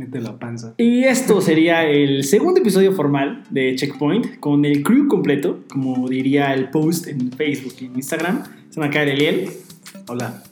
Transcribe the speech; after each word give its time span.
Mete 0.00 0.18
la 0.18 0.38
panza. 0.38 0.72
Y 0.78 1.04
esto 1.04 1.42
sería 1.42 1.84
el 1.86 2.24
segundo 2.24 2.58
episodio 2.60 2.92
formal 2.94 3.44
de 3.50 3.74
Checkpoint 3.76 4.40
con 4.40 4.64
el 4.64 4.82
crew 4.82 5.08
completo, 5.08 5.60
como 5.70 6.08
diría 6.08 6.54
el 6.54 6.70
post 6.70 7.06
en 7.08 7.30
Facebook 7.32 7.74
y 7.82 7.84
en 7.84 7.96
Instagram. 7.96 8.44
Están 8.66 8.84
acá 8.84 9.02
Eliel. 9.02 9.50
Hola. 10.08 10.42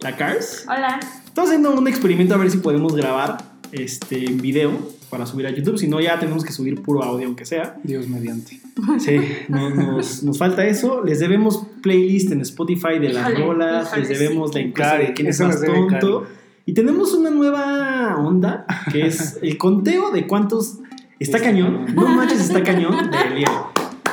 La 0.00 0.16
Cars. 0.16 0.66
Hola. 0.68 0.98
Estamos 1.24 1.50
haciendo 1.50 1.72
un 1.78 1.86
experimento 1.86 2.34
a 2.34 2.38
ver 2.38 2.50
si 2.50 2.58
podemos 2.58 2.96
grabar 2.96 3.38
este 3.70 4.16
video 4.16 4.72
para 5.10 5.26
subir 5.26 5.46
a 5.46 5.50
YouTube. 5.50 5.78
Si 5.78 5.86
no, 5.86 6.00
ya 6.00 6.18
tenemos 6.18 6.44
que 6.44 6.50
subir 6.52 6.82
puro 6.82 7.04
audio, 7.04 7.28
aunque 7.28 7.44
sea. 7.44 7.76
Dios 7.84 8.08
mediante. 8.08 8.58
Sí, 8.98 9.16
no- 9.48 9.70
nos, 9.70 10.24
nos 10.24 10.38
falta 10.38 10.66
eso. 10.66 11.04
Les 11.04 11.20
debemos 11.20 11.68
playlist 11.84 12.32
en 12.32 12.40
Spotify 12.40 12.98
de 13.00 13.10
las 13.12 13.30
Híjole, 13.30 13.44
rolas. 13.46 13.86
híjole, 13.92 14.08
les 14.08 14.18
debemos 14.18 14.50
sí. 14.52 14.72
la 14.76 14.98
de 14.98 15.12
quién 15.12 15.28
es 15.28 15.38
más 15.40 15.62
tonto. 15.64 16.26
Y 16.64 16.74
tenemos 16.74 17.12
una 17.12 17.30
nueva 17.30 18.16
onda 18.18 18.66
que 18.90 19.06
es 19.06 19.38
el 19.42 19.58
conteo 19.58 20.10
de 20.10 20.26
cuántos. 20.26 20.78
Está 21.18 21.40
cañón. 21.40 21.94
No 21.94 22.08
manches, 22.08 22.40
está 22.40 22.62
cañón 22.62 23.10
de 23.10 23.18
Eliel. 23.18 23.50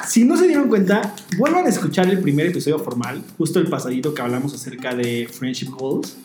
Si 0.07 0.25
no 0.25 0.37
se 0.37 0.47
dieron 0.47 0.69
cuenta, 0.69 1.13
vuelvan 1.37 1.65
a 1.65 1.69
escuchar 1.69 2.07
el 2.09 2.19
primer 2.19 2.47
episodio 2.47 2.79
formal, 2.79 3.23
justo 3.37 3.59
el 3.59 3.67
pasadito 3.67 4.13
que 4.13 4.21
hablamos 4.21 4.53
acerca 4.53 4.95
de 4.95 5.27
Friendship 5.31 5.69
Goals. 5.69 6.17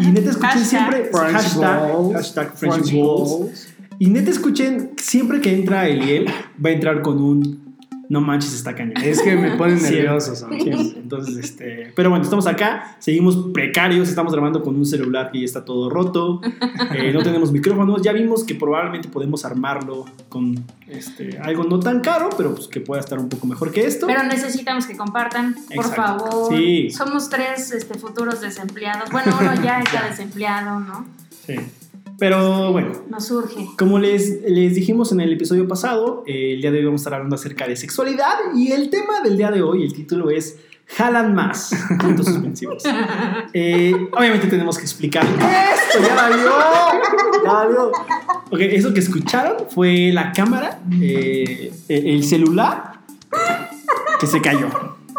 Y 0.00 0.06
neta 0.08 0.30
escuchen 0.30 0.50
Hashtag 0.50 0.66
siempre 0.66 1.10
hashtag, 1.12 1.92
Goals. 1.92 2.14
hashtag 2.16 2.56
Friendship 2.56 3.00
Goals. 3.00 3.68
Y 3.98 4.08
neta 4.08 4.30
escuchen, 4.30 4.92
siempre 4.96 5.40
que 5.40 5.54
entra 5.54 5.88
Eliel, 5.88 6.26
va 6.64 6.70
a 6.70 6.72
entrar 6.72 7.02
con 7.02 7.22
un 7.22 7.61
no 8.12 8.20
manches, 8.20 8.52
está 8.52 8.74
cañón. 8.74 8.92
Es 9.02 9.22
que 9.22 9.34
me 9.36 9.56
ponen 9.56 9.80
Sí. 9.80 9.94
nervioso. 9.94 10.36
¿sabes? 10.36 10.62
Sí, 10.62 10.70
entonces, 10.96 11.34
este. 11.38 11.92
Pero 11.96 12.10
bueno, 12.10 12.22
estamos 12.22 12.46
acá, 12.46 12.94
seguimos 12.98 13.36
precarios, 13.54 14.06
estamos 14.10 14.34
grabando 14.34 14.62
con 14.62 14.76
un 14.76 14.84
celular 14.84 15.30
que 15.32 15.38
ya 15.38 15.46
está 15.46 15.64
todo 15.64 15.88
roto, 15.88 16.42
eh, 16.94 17.10
no 17.14 17.22
tenemos 17.22 17.52
micrófonos. 17.52 18.02
Ya 18.02 18.12
vimos 18.12 18.44
que 18.44 18.54
probablemente 18.54 19.08
podemos 19.08 19.46
armarlo 19.46 20.04
con 20.28 20.62
este, 20.88 21.38
algo 21.38 21.64
no 21.64 21.80
tan 21.80 22.00
caro, 22.00 22.28
pero 22.36 22.54
pues 22.54 22.68
que 22.68 22.80
pueda 22.82 23.00
estar 23.00 23.18
un 23.18 23.30
poco 23.30 23.46
mejor 23.46 23.72
que 23.72 23.86
esto. 23.86 24.06
Pero 24.06 24.22
necesitamos 24.24 24.84
que 24.86 24.94
compartan, 24.94 25.54
por 25.74 25.86
Exacto. 25.86 26.02
favor. 26.02 26.54
Sí. 26.54 26.90
Somos 26.90 27.30
tres 27.30 27.72
este, 27.72 27.94
futuros 27.98 28.42
desempleados. 28.42 29.10
Bueno, 29.10 29.34
uno 29.40 29.54
ya 29.64 29.80
está 29.80 30.06
desempleado, 30.10 30.80
¿no? 30.80 31.06
Sí. 31.46 31.54
Pero 32.22 32.70
bueno, 32.70 32.92
Nos 33.08 33.26
surge. 33.26 33.66
Como 33.76 33.98
les, 33.98 34.42
les 34.48 34.76
dijimos 34.76 35.10
en 35.10 35.20
el 35.20 35.32
episodio 35.32 35.66
pasado, 35.66 36.22
eh, 36.24 36.52
el 36.52 36.60
día 36.60 36.70
de 36.70 36.78
hoy 36.78 36.84
vamos 36.84 37.00
a 37.00 37.02
estar 37.02 37.14
hablando 37.14 37.34
acerca 37.34 37.66
de 37.66 37.74
sexualidad 37.74 38.34
y 38.54 38.70
el 38.70 38.90
tema 38.90 39.22
del 39.24 39.36
día 39.36 39.50
de 39.50 39.60
hoy, 39.60 39.82
el 39.82 39.92
título 39.92 40.30
es 40.30 40.56
Jalan 40.86 41.34
más. 41.34 41.74
Puntos 41.98 42.26
suspensivos. 42.26 42.84
Eh, 43.54 43.92
obviamente 44.16 44.46
tenemos 44.46 44.78
que 44.78 44.84
explicar 44.84 45.24
esto, 45.24 45.98
ya 46.00 46.14
valió, 46.14 46.52
ya 47.44 47.52
valió. 47.52 47.92
Ok, 48.50 48.60
eso 48.60 48.94
que 48.94 49.00
escucharon 49.00 49.68
fue 49.68 50.10
la 50.12 50.32
cámara, 50.32 50.80
eh, 51.00 51.72
el 51.88 52.22
celular 52.22 53.00
que 54.20 54.28
se 54.28 54.40
cayó. 54.40 54.68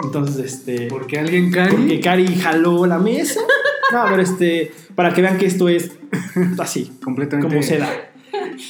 Entonces, 0.02 0.54
este... 0.54 0.88
Porque 0.88 1.20
alguien 1.20 1.52
cae. 1.52 1.74
Porque 1.74 2.00
Cari 2.00 2.34
jaló 2.38 2.86
la 2.86 2.98
mesa. 2.98 3.42
No, 3.92 4.06
pero 4.10 4.22
este, 4.22 4.72
para 4.96 5.14
que 5.14 5.22
vean 5.22 5.38
que 5.38 5.46
esto 5.46 5.70
es 5.70 5.92
así, 6.60 6.92
completamente. 7.04 7.50
como 7.50 7.64
se 7.64 7.78
da. 7.78 7.90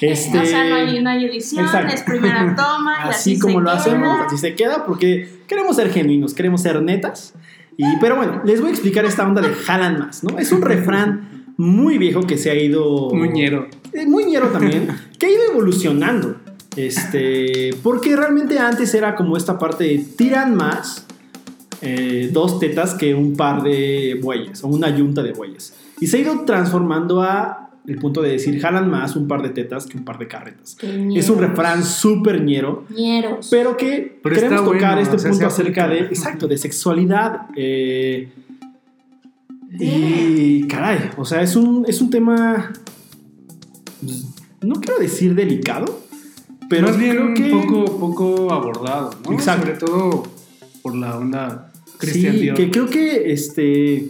Este, 0.01 0.37
o 0.37 0.45
sea, 0.45 0.67
no 0.67 0.75
hay, 0.75 1.01
no 1.01 1.09
hay 1.09 1.25
edición, 1.25 1.65
exacto. 1.65 1.93
es 1.93 2.01
primera 2.01 2.53
toma. 2.57 2.95
y 3.05 3.09
así 3.09 3.31
así 3.33 3.39
como 3.39 3.59
se 3.59 3.59
lo 3.59 3.69
queda. 3.69 3.79
hacemos, 3.79 4.19
así 4.25 4.37
se 4.37 4.55
queda, 4.55 4.85
porque 4.85 5.29
queremos 5.47 5.75
ser 5.75 5.89
genuinos, 5.91 6.33
queremos 6.33 6.61
ser 6.61 6.81
netas. 6.81 7.33
Y, 7.77 7.85
pero 8.01 8.17
bueno, 8.17 8.41
les 8.43 8.59
voy 8.59 8.69
a 8.69 8.73
explicar 8.73 9.05
esta 9.05 9.25
onda 9.25 9.41
de 9.41 9.49
jalan 9.49 9.99
más, 9.99 10.23
¿no? 10.23 10.37
Es 10.37 10.51
un 10.51 10.61
refrán 10.61 11.45
muy 11.57 11.97
viejo 11.97 12.21
que 12.21 12.37
se 12.37 12.51
ha 12.51 12.55
ido. 12.55 13.09
Muñero. 13.11 13.67
Eh, 13.93 14.05
muy 14.05 14.25
ñero 14.25 14.47
también, 14.49 14.87
que 15.17 15.27
ha 15.27 15.29
ido 15.29 15.43
evolucionando. 15.51 16.37
Este, 16.75 17.69
porque 17.83 18.15
realmente 18.15 18.57
antes 18.59 18.93
era 18.93 19.15
como 19.15 19.37
esta 19.37 19.59
parte 19.59 19.83
de 19.83 19.99
tiran 19.99 20.55
más 20.55 21.05
eh, 21.81 22.29
dos 22.31 22.59
tetas 22.59 22.95
que 22.95 23.13
un 23.13 23.35
par 23.35 23.61
de 23.61 24.17
bueyes 24.21 24.63
o 24.63 24.67
una 24.67 24.89
yunta 24.95 25.21
de 25.21 25.33
bueyes. 25.33 25.73
Y 25.99 26.07
se 26.07 26.17
ha 26.17 26.19
ido 26.21 26.41
transformando 26.45 27.21
a 27.21 27.59
el 27.85 27.97
punto 27.97 28.21
de 28.21 28.29
decir 28.29 28.59
jalan 28.61 28.89
más 28.89 29.15
un 29.17 29.27
par 29.27 29.41
de 29.41 29.49
tetas 29.49 29.85
que 29.87 29.97
un 29.97 30.05
par 30.05 30.17
de 30.17 30.27
carretas. 30.27 30.77
Es 30.81 31.29
un 31.29 31.39
refrán 31.39 31.83
súper 31.83 32.41
ñero, 32.43 32.85
Ñeros. 32.89 33.49
pero 33.51 33.75
que 33.75 34.19
Pero 34.23 34.35
queremos 34.35 34.63
tocar 34.63 34.95
bueno, 34.95 35.01
este 35.01 35.15
o 35.17 35.19
sea, 35.19 35.31
punto 35.31 35.47
acerca 35.47 35.87
de, 35.89 35.99
exacto, 35.99 36.47
de 36.47 36.57
sexualidad. 36.57 37.47
eh, 37.57 38.29
y 39.79 40.67
caray, 40.67 41.09
o 41.17 41.25
sea, 41.25 41.41
es 41.41 41.55
un, 41.55 41.83
es 41.87 41.99
un 41.99 42.09
tema, 42.11 42.71
no 44.61 44.75
quiero 44.75 44.99
decir 44.99 45.33
delicado, 45.33 45.99
pero 46.69 46.87
Más 46.87 46.97
bien 46.97 47.33
creo 47.33 47.33
que... 47.33 47.49
poco, 47.49 47.85
poco 47.99 48.53
abordado, 48.53 49.11
¿no? 49.27 49.33
Exacto. 49.33 49.65
Sobre 49.65 49.79
todo 49.79 50.23
por 50.81 50.95
la 50.95 51.17
onda 51.17 51.71
Sí, 51.73 51.97
Christian 51.97 52.35
Dior. 52.35 52.55
que 52.57 52.69
creo 52.71 52.85
que 52.87 53.31
este, 53.31 54.09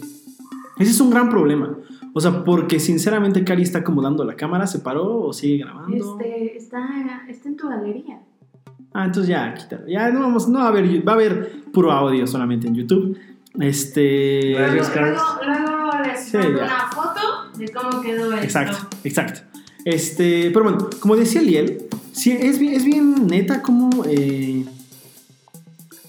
ese 0.80 0.92
es 0.92 1.00
un 1.02 1.10
gran 1.10 1.30
problema. 1.30 1.76
O 2.14 2.22
sea, 2.22 2.44
porque 2.44 2.80
sinceramente 2.80 3.44
Cari 3.44 3.64
está 3.64 3.80
acomodando 3.80 4.24
la 4.24 4.36
cámara, 4.36 4.68
¿se 4.68 4.80
paró 4.80 5.22
o 5.24 5.34
sigue 5.34 5.64
grabando? 5.64 6.20
Este, 6.20 6.58
está, 6.58 6.88
está 7.28 7.50
en 7.50 7.58
tu 7.58 7.68
galería. 7.68 8.20
Ah, 8.94 9.06
entonces 9.06 9.30
ya, 9.30 9.54
quítalo. 9.56 9.88
Ya 9.88 10.10
no 10.12 10.20
vamos, 10.20 10.48
no 10.48 10.60
va 10.60 10.66
a 10.66 10.68
haber, 10.68 11.08
va 11.08 11.14
a 11.14 11.16
haber 11.16 11.64
puro 11.72 11.92
audio 11.92 12.28
solamente 12.28 12.68
en 12.68 12.76
YouTube. 12.76 13.18
Este. 13.60 14.52
Luego, 14.52 14.74
luego, 14.76 15.22
luego 15.46 16.04
les 16.06 16.20
Sí, 16.24 16.38
mando 16.38 16.58
ya. 16.60 16.66
una 16.66 16.88
foto 16.92 17.20
de 17.58 17.68
cómo 17.70 18.02
quedó 18.02 18.32
esto. 18.34 18.44
Exacto, 18.44 18.78
exacto. 19.04 19.40
Este, 19.86 20.50
pero 20.52 20.64
bueno, 20.64 20.90
como 21.00 21.16
decía 21.16 21.42
Liel, 21.42 21.84
sí, 22.12 22.32
es, 22.32 22.60
bien- 22.60 22.74
es 22.74 22.86
bien 22.86 23.28
neta 23.28 23.62
como 23.62 23.90
eh, 24.06 24.66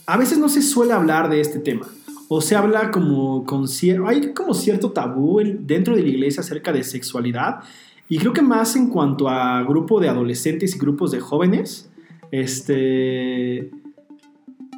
a 0.07 0.17
veces 0.17 0.39
no 0.39 0.49
se 0.49 0.63
suele 0.63 0.93
hablar 0.93 1.29
de 1.31 1.41
este 1.41 1.59
tema. 1.59 1.87
O 2.29 2.41
se 2.41 2.57
habla 2.57 2.91
como 2.91 3.45
con 3.45 3.65
cier- 3.65 4.03
hay 4.09 4.33
como 4.33 4.55
cierto 4.55 4.93
tabú 4.93 5.41
en- 5.41 5.67
dentro 5.67 5.95
de 5.95 6.03
la 6.03 6.09
iglesia 6.09 6.41
acerca 6.41 6.73
de 6.73 6.83
sexualidad. 6.83 7.61
Y 8.09 8.19
creo 8.19 8.33
que 8.33 8.43
más 8.43 8.77
en 8.77 8.89
cuanto 8.89 9.29
a 9.29 9.62
grupo 9.62 10.01
de 10.01 10.09
adolescentes 10.09 10.75
y 10.75 10.79
grupos 10.79 11.11
de 11.13 11.21
jóvenes, 11.21 11.91
este 12.31 13.71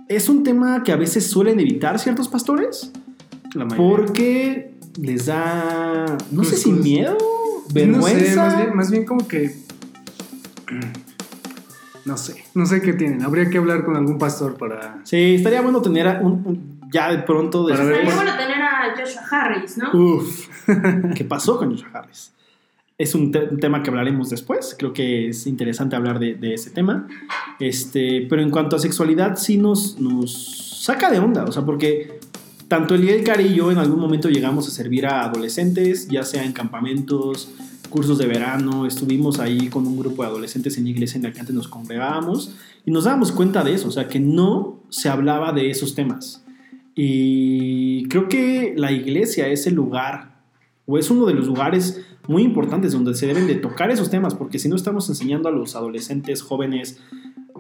es 0.09 0.29
un 0.29 0.43
tema 0.45 0.83
que 0.83 0.93
a 0.93 0.97
veces 0.97 1.27
suelen 1.27 1.59
evitar 1.61 1.99
ciertos 1.99 2.29
pastores. 2.29 2.93
La. 3.55 3.67
Porque 3.69 4.73
les 5.01 5.27
da, 5.27 6.17
no 6.31 6.45
sé 6.45 6.51
Pues, 6.51 6.63
si 6.63 6.71
pues, 6.71 6.83
miedo, 6.83 7.17
No 7.19 7.75
vergüenza. 7.75 8.25
sé, 8.25 8.37
más 8.37 8.57
bien, 8.57 8.77
más 8.77 8.91
bien 8.91 9.05
como 9.07 9.27
que. 9.27 9.55
No 12.05 12.17
sé, 12.17 12.45
no 12.55 12.67
sé 12.67 12.81
qué 12.83 12.93
tienen. 12.93 13.23
Habría 13.25 13.51
que 13.51 13.59
hablar 13.59 13.85
con 13.85 13.97
algún 13.97 14.17
pastor 14.17 14.57
para. 14.57 15.01
Sí, 15.03 15.35
estaría 15.35 15.61
bueno 15.61 15.83
tener 15.83 16.21
un- 16.23 16.76
ya 16.93 17.11
de 17.11 17.19
pronto 17.19 17.67
después- 17.67 17.89
Estaría 17.91 18.15
bueno 18.15 18.33
tener 18.37 18.63
a 18.63 18.95
Joshua 18.97 19.23
Harris, 19.31 19.79
¿no? 19.79 19.91
Uf, 19.93 20.49
¿qué 21.15 21.25
pasó 21.25 21.59
con 21.59 21.71
Joshua 21.71 21.91
Harris? 21.95 22.33
Es 22.99 23.15
un, 23.15 23.31
te- 23.31 23.45
un 23.51 23.61
tema 23.61 23.83
que 23.83 23.91
hablaremos 23.91 24.31
después. 24.31 24.75
Creo 24.79 24.93
que 24.95 25.29
es 25.29 25.47
interesante 25.47 25.97
hablar 25.97 26.19
de, 26.19 26.35
de 26.35 26.55
ese 26.55 26.71
tema. 26.71 27.07
Este, 27.61 28.27
pero 28.29 28.41
en 28.43 28.51
cuanto 28.51 28.77
a 28.77 28.79
sexualidad, 28.79 29.37
sí 29.37 29.59
nos, 29.59 29.99
nos 30.01 30.83
saca 30.83 31.11
de 31.11 31.19
onda. 31.19 31.45
O 31.45 31.53
sea, 31.53 31.63
porque 31.65 32.21
tanto 32.69 32.95
Eliel 32.95 33.23
Cari 33.23 33.45
y 33.49 33.55
yo 33.55 33.71
en 33.71 33.79
algún 33.79 34.01
momento 34.01 34.29
llegamos 34.31 34.67
a 34.67 34.71
servir 34.71 35.07
a 35.07 35.25
adolescentes, 35.25 36.09
ya 36.09 36.23
sea 36.23 36.43
en 36.45 36.53
campamentos, 36.53 37.51
cursos 37.91 38.17
de 38.17 38.27
verano. 38.27 38.87
Estuvimos 38.87 39.41
ahí 39.41 39.69
con 39.69 39.87
un 39.87 39.99
grupo 39.99 40.23
de 40.23 40.29
adolescentes 40.31 40.79
en 40.79 40.85
la 40.85 40.91
iglesia 40.91 41.19
en 41.19 41.25
la 41.25 41.33
que 41.33 41.41
antes 41.41 41.55
nos 41.55 41.69
congregábamos 41.69 42.55
y 42.87 42.91
nos 42.91 43.05
dábamos 43.05 43.31
cuenta 43.31 43.63
de 43.63 43.75
eso. 43.75 43.89
O 43.89 43.93
sea, 43.93 44.09
que 44.09 44.21
no 44.21 44.81
se 44.89 45.11
hablaba 45.11 45.53
de 45.53 45.69
esos 45.71 45.95
temas. 45.95 46.43
Y 46.99 48.09
creo 48.09 48.27
que 48.27 48.73
la 48.75 48.91
iglesia 48.91 49.49
es 49.49 49.67
el 49.67 49.75
lugar, 49.75 50.41
o 50.87 50.99
es 50.99 51.11
uno 51.11 51.27
de 51.27 51.35
los 51.35 51.47
lugares 51.47 52.01
muy 52.27 52.43
importantes 52.43 52.93
donde 52.93 53.15
se 53.15 53.27
deben 53.27 53.47
de 53.47 53.55
tocar 53.57 53.91
esos 53.91 54.09
temas, 54.11 54.35
porque 54.35 54.59
si 54.59 54.69
no 54.71 54.77
estamos 54.77 55.07
enseñando 55.11 55.49
a 55.51 55.53
los 55.53 55.77
adolescentes, 55.77 56.41
jóvenes, 56.41 56.99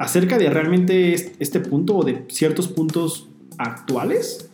acerca 0.00 0.38
de 0.38 0.48
realmente 0.48 1.12
est- 1.12 1.36
este 1.38 1.60
punto 1.60 1.96
o 1.96 2.02
de 2.04 2.24
ciertos 2.28 2.66
puntos 2.68 3.28
actuales 3.58 4.50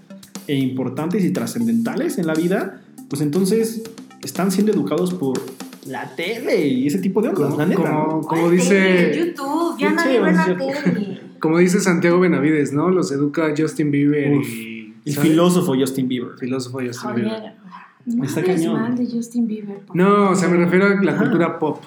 e 0.48 0.56
importantes 0.56 1.24
y 1.24 1.30
trascendentales 1.30 2.18
en 2.18 2.26
la 2.26 2.34
vida, 2.34 2.82
pues 3.08 3.22
entonces 3.22 3.82
están 4.24 4.50
siendo 4.50 4.72
educados 4.72 5.14
por 5.14 5.40
la 5.86 6.14
tele 6.16 6.66
y 6.66 6.88
ese 6.88 6.98
tipo 6.98 7.22
de 7.22 7.30
cosas, 7.30 7.50
Como, 7.52 7.58
la 7.58 7.66
neta. 7.66 7.82
como, 7.82 7.92
¿no? 7.92 8.20
como 8.22 8.50
dice. 8.50 9.12
YouTube, 9.16 9.78
ya 9.78 9.92
nadie 9.92 10.20
ve 10.20 10.32
la 10.32 10.44
tele. 10.56 11.20
Como 11.42 11.58
dice 11.58 11.80
Santiago 11.80 12.20
Benavides, 12.20 12.72
¿no? 12.72 12.88
Los 12.90 13.10
educa 13.10 13.52
Justin 13.58 13.90
Bieber 13.90 14.32
Uf, 14.36 14.48
y. 14.48 14.81
El 15.04 15.14
¿sabes? 15.14 15.30
filósofo 15.30 15.74
Justin 15.78 16.08
Bieber. 16.08 16.38
Filósofo 16.38 16.78
Justin 16.86 17.14
Bieber. 17.14 17.32
Joder. 17.38 17.52
No 18.06 18.24
Está 18.24 18.42
cañón. 18.42 18.80
mal 18.80 18.96
de 18.96 19.06
Justin 19.06 19.46
Bieber. 19.46 19.82
No, 19.94 20.30
o 20.30 20.34
sea, 20.34 20.48
me 20.48 20.56
refiero 20.56 20.86
a 20.86 21.02
la 21.02 21.12
Ajá. 21.12 21.20
cultura 21.22 21.58
pop. 21.58 21.78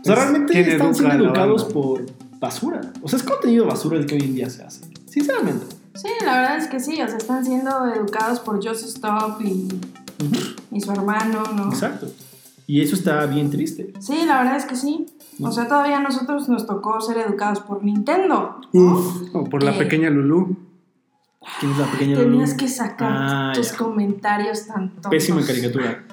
O 0.00 0.04
sea, 0.04 0.14
Es 0.14 0.20
realmente 0.20 0.52
quien 0.52 0.68
están 0.68 0.94
siendo 0.94 1.24
educados 1.24 1.64
por 1.64 2.04
basura. 2.40 2.80
O 3.02 3.08
sea, 3.08 3.18
es 3.18 3.22
contenido 3.22 3.66
basura 3.66 3.96
el 3.98 4.06
que 4.06 4.16
hoy 4.16 4.22
en 4.22 4.34
día 4.34 4.50
se 4.50 4.62
hace. 4.62 4.84
Sinceramente. 5.06 5.64
Sí, 5.94 6.08
la 6.24 6.40
verdad 6.40 6.56
es 6.58 6.66
que 6.68 6.80
sí, 6.80 7.00
o 7.02 7.06
sea, 7.08 7.16
están 7.18 7.44
siendo 7.44 7.70
educados 7.94 8.40
por 8.40 8.56
Joseph 8.56 8.88
Stop 8.88 9.40
y, 9.42 9.68
Ujú, 10.24 10.36
y 10.72 10.80
su 10.80 10.90
hermano, 10.92 11.42
¿no? 11.54 11.68
Exacto. 11.70 12.08
Y 12.66 12.80
eso 12.80 12.94
está 12.94 13.26
bien 13.26 13.50
triste. 13.50 13.92
Sí, 14.00 14.14
la 14.26 14.38
verdad 14.38 14.56
es 14.56 14.64
que 14.64 14.76
sí. 14.76 15.06
¿No? 15.38 15.48
O 15.48 15.52
sea, 15.52 15.68
todavía 15.68 15.98
a 15.98 16.02
nosotros 16.02 16.48
nos 16.48 16.66
tocó 16.66 17.00
ser 17.00 17.18
educados 17.18 17.60
por 17.60 17.82
Nintendo. 17.84 18.60
Uf, 18.72 19.34
o 19.34 19.44
por 19.44 19.62
la 19.62 19.74
Eh, 19.74 19.78
pequeña 19.78 20.10
Lulú. 20.10 20.56
¿Quién 21.60 21.72
es 21.72 21.78
la 21.78 21.86
pequeña 21.90 22.16
Tenías 22.18 22.54
que 22.54 22.68
sacar 22.68 23.10
Ah, 23.12 23.52
tus 23.54 23.72
ya. 23.72 23.76
comentarios 23.78 24.66
tan 24.66 24.90
tontos. 24.90 25.10
Pésima 25.10 25.44
caricatura. 25.44 26.04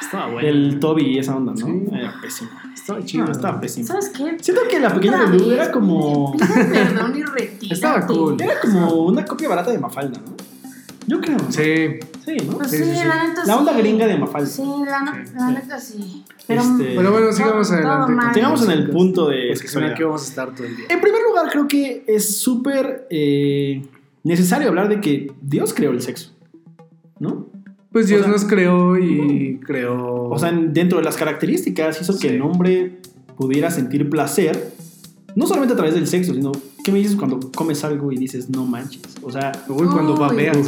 Estaba 0.00 0.26
bueno. 0.28 0.48
El 0.48 0.78
Toby 0.78 1.02
y 1.04 1.18
esa 1.18 1.34
onda, 1.36 1.52
¿no? 1.52 1.66
Sí. 1.66 1.84
Era 1.92 2.14
pésimo. 2.20 2.50
Estaba 2.72 2.98
No, 3.00 3.04
chido. 3.04 3.30
estaba 3.30 3.60
pésimo. 3.60 3.86
¿Sabes 3.88 4.10
qué? 4.10 4.36
Siento 4.40 4.62
que 4.70 4.78
la 4.78 4.94
pequeña 4.94 5.22
Otra 5.22 5.30
vez, 5.32 5.42
era 5.42 5.72
como. 5.72 6.36
Perdón 6.36 7.16
y 7.16 7.22
retírate. 7.24 7.74
Estaba 7.74 8.06
cool. 8.06 8.40
Era 8.40 8.60
como 8.60 8.92
una 9.06 9.24
copia 9.24 9.48
barata 9.48 9.72
de 9.72 9.78
Mafalda, 9.78 10.20
¿no? 10.20 10.36
Yo 11.08 11.20
creo. 11.20 11.36
¿no? 11.38 11.50
Sí. 11.52 11.98
Sí, 12.24 12.36
¿no? 12.46 12.56
Pues 12.58 12.70
Sí, 12.70 12.78
sí, 12.78 12.84
sí, 12.84 12.96
sí. 12.96 13.04
la 13.06 13.24
neta 13.24 13.42
sí. 13.42 13.48
La 13.48 13.56
onda 13.56 13.72
gringa 13.72 14.06
de 14.06 14.16
Mafalda. 14.18 14.48
Sí, 14.48 14.62
la, 14.86 15.00
no- 15.02 15.12
la 15.12 15.48
sí. 15.48 15.54
neta 15.54 15.80
sí. 15.80 16.24
Pero, 16.46 16.62
Este, 16.62 16.84
Pero 16.96 17.10
bueno, 17.12 17.32
sigamos 17.32 17.66
todo 17.68 17.76
adelante. 17.78 18.12
mal. 18.12 18.34
Sigamos 18.34 18.64
en 18.64 18.70
el 18.70 18.90
punto 18.90 19.28
de 19.28 19.52
aquí 19.52 20.02
vamos 20.04 20.22
a 20.22 20.28
estar 20.28 20.54
todo 20.54 20.64
el 20.66 20.76
día. 20.76 20.86
En 20.88 21.00
primer 21.00 21.22
lugar, 21.22 21.50
creo 21.50 21.66
que 21.66 22.04
es 22.06 22.38
súper 22.38 23.06
eh, 23.10 23.82
necesario 24.26 24.68
hablar 24.68 24.88
de 24.88 25.00
que 25.00 25.32
Dios 25.42 25.72
creó 25.74 25.90
el 25.92 26.00
sexo. 26.02 26.32
¿No? 27.18 27.46
Pues 27.92 28.08
Dios 28.08 28.20
O 28.20 28.24
sea- 28.24 28.32
nos 28.32 28.44
creó 28.44 28.98
y 28.98 29.58
creó. 29.64 30.24
O 30.28 30.38
sea, 30.38 30.50
en- 30.50 30.72
dentro 30.74 30.98
de 30.98 31.04
las 31.04 31.16
características 31.16 32.00
hizo 32.02 32.18
que 32.18 32.28
el 32.28 32.42
hombre 32.42 32.98
pudiera 33.36 33.70
sentir 33.70 34.10
placer, 34.10 34.72
no 35.36 35.46
solamente 35.46 35.74
a 35.74 35.76
través 35.76 35.94
del 35.94 36.06
sexo, 36.08 36.34
sino, 36.34 36.50
¿qué 36.82 36.90
me 36.90 36.98
dices 36.98 37.14
cuando 37.14 37.38
comes 37.52 37.84
algo 37.84 38.10
y 38.10 38.16
dices, 38.16 38.50
no 38.50 38.64
manches? 38.66 39.02
O 39.22 39.30
sea, 39.30 39.52
Uy, 39.68 39.86
cuando 39.86 40.14
Uy. 40.14 40.18
babeas. 40.18 40.58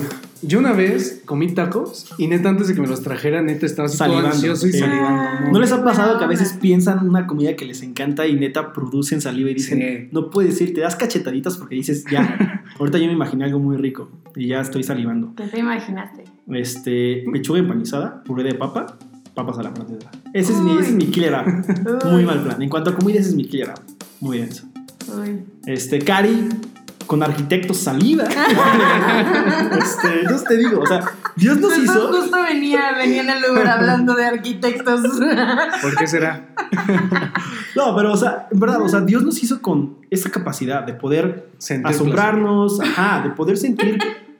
Yo 0.40 0.60
una 0.60 0.72
vez 0.72 1.22
comí 1.24 1.52
tacos 1.52 2.06
y 2.16 2.28
neta 2.28 2.48
antes 2.48 2.68
de 2.68 2.74
que 2.74 2.80
me 2.80 2.86
los 2.86 3.02
trajera, 3.02 3.42
neta 3.42 3.66
estaba 3.66 3.86
así 3.88 3.98
todo 3.98 4.06
Salivando, 4.06 4.28
ansioso 4.36 4.68
y 4.68 4.72
sí. 4.72 4.78
salivando. 4.78 5.50
¿no 5.50 5.58
les 5.58 5.72
ha 5.72 5.82
pasado 5.82 6.16
que 6.16 6.24
a 6.24 6.28
veces 6.28 6.52
piensan 6.60 7.04
una 7.08 7.26
comida 7.26 7.56
que 7.56 7.64
les 7.64 7.82
encanta 7.82 8.24
y 8.28 8.36
neta 8.36 8.72
producen 8.72 9.20
saliva 9.20 9.50
y 9.50 9.54
dicen, 9.54 9.78
Sí. 9.80 10.08
no 10.12 10.30
puedes 10.30 10.52
decir, 10.52 10.72
te 10.74 10.80
das 10.82 10.94
cachetaditas 10.94 11.56
porque 11.56 11.74
dices, 11.74 12.04
ya, 12.08 12.62
ahorita 12.78 12.98
yo 12.98 13.06
me 13.06 13.14
imaginé 13.14 13.46
algo 13.46 13.58
muy 13.58 13.76
rico 13.78 14.10
y 14.36 14.46
ya 14.46 14.60
estoy 14.60 14.84
salivando. 14.84 15.32
¿Qué 15.36 15.48
te 15.48 15.58
imaginaste? 15.58 16.22
Este, 16.52 17.24
pechuga 17.32 17.58
empanizada, 17.58 18.22
puré 18.22 18.44
de 18.44 18.54
papa, 18.54 18.96
papas 19.34 19.58
a 19.58 19.62
la 19.64 19.72
francesa. 19.72 20.08
Ese 20.34 20.52
es, 20.52 20.60
mi, 20.60 20.72
ese 20.78 20.90
es 20.90 20.94
mi 20.94 21.06
killer 21.06 21.34
app. 21.34 21.48
Muy 22.04 22.14
Uy, 22.20 22.24
mal 22.24 22.42
plan. 22.44 22.62
En 22.62 22.68
cuanto 22.68 22.90
a 22.90 22.94
comida, 22.94 23.18
ese 23.18 23.30
es 23.30 23.34
mi 23.34 23.44
killer 23.48 23.70
app. 23.70 23.80
Muy 24.20 24.38
denso. 24.38 24.64
uy. 25.16 25.44
Este, 25.66 26.00
Cari, 26.00 26.48
con 27.08 27.22
arquitectos 27.22 27.78
saliva. 27.78 28.24
este, 29.78 30.20
entonces 30.20 30.46
te 30.46 30.56
digo, 30.56 30.80
o 30.80 30.86
sea, 30.86 31.04
Dios 31.34 31.58
nos 31.58 31.76
hizo. 31.76 32.12
Justo 32.12 32.36
venía, 32.42 32.92
venía 32.96 33.22
en 33.22 33.30
el 33.30 33.50
Uber 33.50 33.66
hablando 33.66 34.14
de 34.14 34.26
arquitectos. 34.26 35.00
¿Por 35.82 35.96
qué 35.96 36.06
será? 36.06 36.54
No, 37.76 37.94
pero, 37.94 38.12
o 38.12 38.16
sea, 38.16 38.48
en 38.50 38.58
verdad, 38.58 38.82
o 38.82 38.88
sea, 38.88 39.02
Dios 39.02 39.22
nos 39.22 39.40
hizo 39.40 39.62
con 39.62 39.98
esa 40.10 40.30
capacidad 40.30 40.82
de 40.82 40.94
poder 40.94 41.50
Sentir 41.58 41.86
asombrarnos, 41.86 42.80
ajá, 42.80 43.22
de 43.22 43.30
poder 43.30 43.56
sentir 43.56 43.98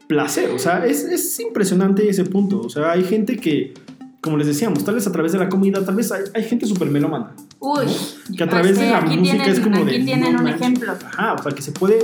placer. 0.08 0.50
O 0.50 0.58
sea, 0.58 0.84
es, 0.84 1.04
es 1.04 1.38
impresionante 1.38 2.08
ese 2.08 2.24
punto. 2.24 2.60
O 2.60 2.68
sea, 2.68 2.90
hay 2.90 3.04
gente 3.04 3.36
que, 3.36 3.74
como 4.20 4.38
les 4.38 4.48
decíamos, 4.48 4.84
tal 4.84 4.96
vez 4.96 5.06
a 5.06 5.12
través 5.12 5.30
de 5.30 5.38
la 5.38 5.48
comida, 5.48 5.84
tal 5.84 5.94
vez 5.94 6.10
hay, 6.10 6.24
hay 6.34 6.42
gente 6.42 6.66
súper 6.66 6.90
melómana. 6.90 7.36
Uy. 7.60 7.86
Que 8.36 8.44
a 8.44 8.48
través 8.48 8.78
de 8.78 8.90
la 8.90 8.98
aquí 8.98 9.16
música 9.16 9.36
tienen, 9.36 9.50
es 9.50 9.60
como 9.60 9.84
de. 9.84 9.96
Aquí 9.96 10.04
tienen 10.04 10.32
no 10.32 10.38
un 10.38 10.44
manches. 10.44 10.60
ejemplo. 10.62 10.92
Ajá, 11.06 11.34
o 11.34 11.42
sea, 11.42 11.52
que 11.52 11.62
se 11.62 11.72
puede 11.72 11.98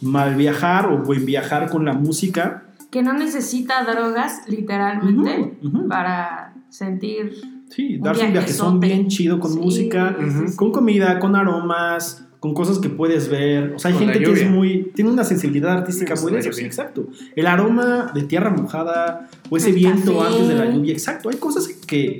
mal 0.00 0.34
viajar 0.34 0.90
o 0.92 0.98
buen 0.98 1.24
viajar 1.26 1.70
con 1.70 1.84
la 1.84 1.92
música. 1.94 2.64
Que 2.90 3.02
no 3.02 3.12
necesita 3.12 3.84
drogas, 3.84 4.42
literalmente, 4.48 5.56
Ujú, 5.62 5.78
ujú. 5.78 5.88
para 5.88 6.54
sentir. 6.70 7.34
Sí, 7.70 7.96
Un 7.96 8.02
darse 8.02 8.24
un 8.24 8.32
viajezón 8.32 8.80
bien 8.80 9.06
chido 9.08 9.38
con 9.38 9.52
Sí, 9.52 9.58
música, 9.60 10.16
sí, 10.18 10.48
sí. 10.50 10.56
con 10.56 10.72
comida, 10.72 11.20
con 11.20 11.36
aromas, 11.36 12.24
con 12.40 12.52
cosas 12.52 12.78
que 12.78 12.88
puedes 12.90 13.28
ver. 13.28 13.74
O 13.76 13.78
sea, 13.78 13.90
hay 13.92 13.96
Con 13.96 14.08
gente 14.08 14.24
que 14.24 14.32
es 14.42 14.50
muy. 14.50 14.90
tiene 14.94 15.10
una 15.10 15.22
sensibilidad 15.24 15.72
artística 15.78 16.16
Sí, 16.16 16.22
muy 16.24 16.32
densa. 16.32 16.52
Sí, 16.52 16.64
exacto. 16.64 17.06
El 17.36 17.46
aroma 17.46 18.10
de 18.12 18.22
tierra 18.24 18.50
mojada 18.50 19.28
o 19.48 19.56
ese 19.56 19.68
El 19.70 19.76
viento 19.76 20.18
café. 20.18 20.26
antes 20.34 20.48
de 20.48 20.54
la 20.56 20.64
lluvia. 20.66 20.92
Exacto. 20.92 21.28
Hay 21.28 21.36
cosas 21.36 21.68
que 21.68 22.18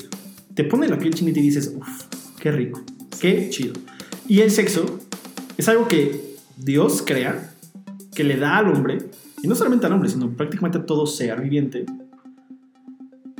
te 0.55 0.62
ponen 0.65 0.91
la 0.91 0.99
piel 0.99 1.15
chinita 1.15 1.41
y 1.41 1.43
dices, 1.43 1.75
uff, 1.77 2.05
qué 2.41 2.51
rico, 2.51 2.81
qué 3.21 3.49
chido. 3.51 3.75
Y 4.27 4.41
el 4.41 4.51
sexo 4.51 4.99
es 5.57 5.69
algo 5.69 5.87
que 5.87 6.37
Dios 6.57 7.03
crea, 7.07 7.55
que 8.15 8.25
le 8.25 8.37
da 8.37 8.59
al 8.59 8.69
hombre, 8.69 8.99
y 9.43 9.49
no 9.49 9.55
solamente 9.55 9.87
al 9.87 9.93
hombre, 9.93 10.09
sino 10.09 10.31
prácticamente 10.31 10.79
a 10.79 10.87
todo 10.87 11.07
ser 11.07 11.41
viviente, 11.41 11.87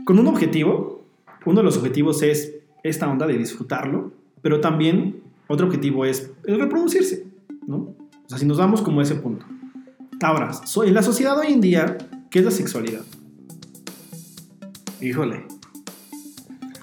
con 0.05 0.19
un 0.19 0.27
objetivo. 0.27 1.05
Uno 1.47 1.61
de 1.61 1.65
los 1.65 1.77
objetivos 1.79 2.23
es 2.23 2.55
esta 2.83 3.09
onda 3.09 3.27
de 3.27 3.39
disfrutarlo, 3.39 4.13
pero 4.43 4.61
también 4.61 5.23
otro 5.49 5.67
objetivo 5.67 6.05
es 6.05 6.31
el 6.45 6.61
reproducirse, 6.61 7.27
¿no? 7.67 7.77
O 7.77 8.29
sea, 8.29 8.39
si 8.39 8.47
nos 8.47 8.59
vamos 8.59 8.83
como 8.83 9.01
a 9.01 9.03
ese 9.03 9.17
punto. 9.17 9.47
Ahora, 10.23 10.51
en 10.85 10.95
la 10.95 11.03
sociedad 11.03 11.39
hoy 11.39 11.53
en 11.53 11.61
día, 11.61 11.97
¿qué 12.31 12.41
es 12.41 12.45
la 12.45 12.51
sexualidad? 12.51 13.03
Híjole. 15.01 15.60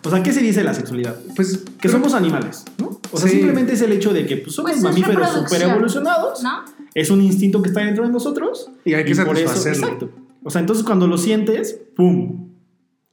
O 0.04 0.10
sea, 0.10 0.24
¿qué 0.24 0.32
se 0.32 0.42
dice 0.42 0.60
de 0.60 0.66
la 0.66 0.74
sexualidad? 0.74 1.18
Pues 1.36 1.64
Que 1.82 1.90
somos 1.90 2.14
animales, 2.14 2.64
¿no? 2.78 3.00
O 3.12 3.18
sea, 3.18 3.28
Sí. 3.30 3.36
simplemente 3.38 3.74
es 3.74 3.82
el 3.82 3.92
hecho 3.92 4.14
de 4.14 4.26
que 4.26 4.38
pues, 4.38 4.56
somos 4.56 4.72
Pues 4.72 4.78
es 4.78 4.84
mamíferos 4.84 5.30
super 5.32 5.62
evolucionados. 5.62 6.44
¿No? 6.44 6.64
Es 6.94 7.10
un 7.10 7.22
instinto 7.22 7.62
que 7.62 7.70
está 7.70 7.82
dentro 7.82 8.06
de 8.06 8.12
nosotros. 8.12 8.70
Y 8.86 8.94
hay 8.94 9.04
que 9.04 9.10
y 9.10 9.14
eso, 9.14 9.26
satisfacerlo. 9.26 9.84
exacto. 9.84 10.10
O 10.44 10.50
sea, 10.50 10.62
entonces 10.62 10.86
cuando 10.86 11.08
lo 11.08 11.18
sientes, 11.18 11.80
¡pum! 11.96 12.50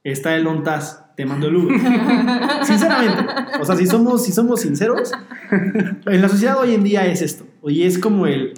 Está 0.04 0.36
el 0.36 0.46
ontas, 0.46 1.00
te 1.16 1.24
mando 1.26 1.48
el 1.48 1.56
Uber. 1.56 1.80
Sinceramente. 2.64 3.24
O 3.60 3.64
sea, 3.64 3.76
si 3.76 3.86
somos, 3.86 4.22
si 4.24 4.32
somos 4.32 4.60
sinceros, 4.60 5.12
en 5.50 6.22
la 6.22 6.28
sociedad 6.28 6.58
hoy 6.60 6.74
en 6.74 6.84
día 6.84 7.06
es 7.06 7.22
esto. 7.22 7.44
Hoy 7.62 7.82
es 7.82 7.98
como 7.98 8.26
el... 8.26 8.54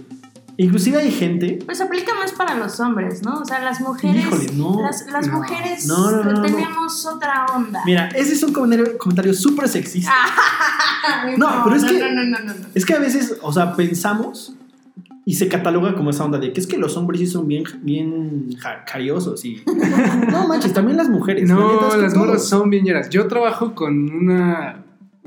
Inclusive 0.59 0.99
hay 0.99 1.11
gente... 1.11 1.59
Pues 1.67 1.81
aplica 1.83 2.15
más 2.15 2.33
para 2.33 2.55
los 2.55 2.81
hombres, 2.81 3.23
¿no? 3.23 3.41
O 3.41 3.45
sea, 3.45 3.59
las 3.63 3.81
mujeres. 3.83 4.25
Híjole, 4.25 4.47
no. 4.55 4.81
Las, 4.81 5.07
las 5.13 5.27
No. 5.27 5.35
mujeres 5.39 5.87
No, 5.87 6.11
no, 6.11 6.25
no, 6.25 6.33
no. 6.33 6.43
tenemos 6.43 7.05
otra 7.07 7.45
onda. 7.55 7.83
Mira, 7.85 8.09
ese 8.15 8.33
es 8.33 8.43
un 8.43 8.53
comentario, 8.55 8.97
comentario 8.97 9.35
súper 9.35 9.69
sexista. 9.69 10.11
Ay, 11.05 11.35
No, 11.39 11.63
pero 11.65 11.77
es 11.77 11.85
que- 11.85 11.99
No, 11.99 12.11
no, 12.11 12.25
no, 12.25 12.39
no, 12.39 12.55
no. 12.55 12.67
Es 12.75 12.87
que 12.87 12.95
a 12.95 12.99
veces, 12.99 13.37
o 13.43 13.53
sea, 13.53 13.77
pensamos 13.77 14.55
y 15.27 15.35
se 15.35 15.49
cataloga 15.49 15.95
como 15.95 16.11
esa 16.11 16.25
onda 16.25 16.39
de 16.39 16.53
que 16.55 16.61
es 16.61 16.67
que 16.67 16.79
los 16.79 16.97
hombres 16.97 17.21
sí 17.21 17.27
son 17.27 17.49
bien, 17.49 17.65
bien 17.83 18.49
ja- 18.59 18.85
cariosos 18.85 19.45
y... 19.45 19.63
No 20.31 20.49
manches, 20.49 20.73
también 20.73 20.97
las 20.97 21.11
mujeres. 21.11 21.47
No, 21.49 21.95
las 21.99 22.15
morras 22.17 22.49
son 22.49 22.71
viñeras. 22.71 23.11
Yo 23.11 23.27
trabajo 23.29 23.75
con 23.75 24.11
una 24.11 24.85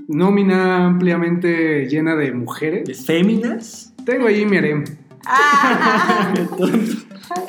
nómina 0.07 0.85
ampliamente 0.87 1.85
llena 1.87 2.15
de 2.15 2.25
¿De 2.25 2.31
mujeres. 2.33 3.05
féminas? 3.05 3.93
Tengo 4.05 4.25
ahí 4.27 4.45
mi 4.45 4.57
harem. 4.57 4.83
Ah, 5.25 6.33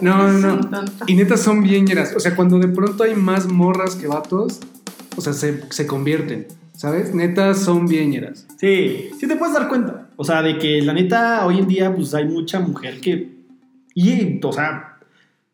No, 0.00 0.29
no, 0.33 0.57
no. 0.57 0.81
Y 1.07 1.15
neta 1.15 1.37
son 1.37 1.62
viñeras. 1.62 2.15
O 2.17 2.21
sea, 2.21 2.37
cuando 2.37 2.59
de 2.59 2.69
pronto 2.69 3.05
hay 3.05 3.15
más 3.15 3.47
morras 3.47 3.97
que 3.97 4.07
vatos, 4.07 4.61
o 5.17 5.21
sea, 5.21 5.33
se, 5.33 5.62
se 5.71 5.87
convierten. 5.87 6.47
¿Sabes? 6.73 7.15
Neta 7.15 7.53
son 7.55 7.87
viñeras. 7.87 8.47
Sí, 8.59 9.11
sí 9.19 9.29
te 9.29 9.37
puedes 9.37 9.55
dar 9.55 9.69
cuenta. 9.69 10.09
O 10.17 10.25
sea, 10.25 10.41
de 10.43 10.59
que 10.59 10.81
la 10.81 10.95
neta 10.95 11.47
hoy 11.47 11.59
en 11.59 11.69
día 11.69 11.95
pues 11.95 12.15
hay 12.15 12.27
mucha 12.27 12.61
mujer 12.61 13.00
que... 13.00 13.39
Y, 13.95 14.41
o 14.43 14.53
sea, 14.53 14.97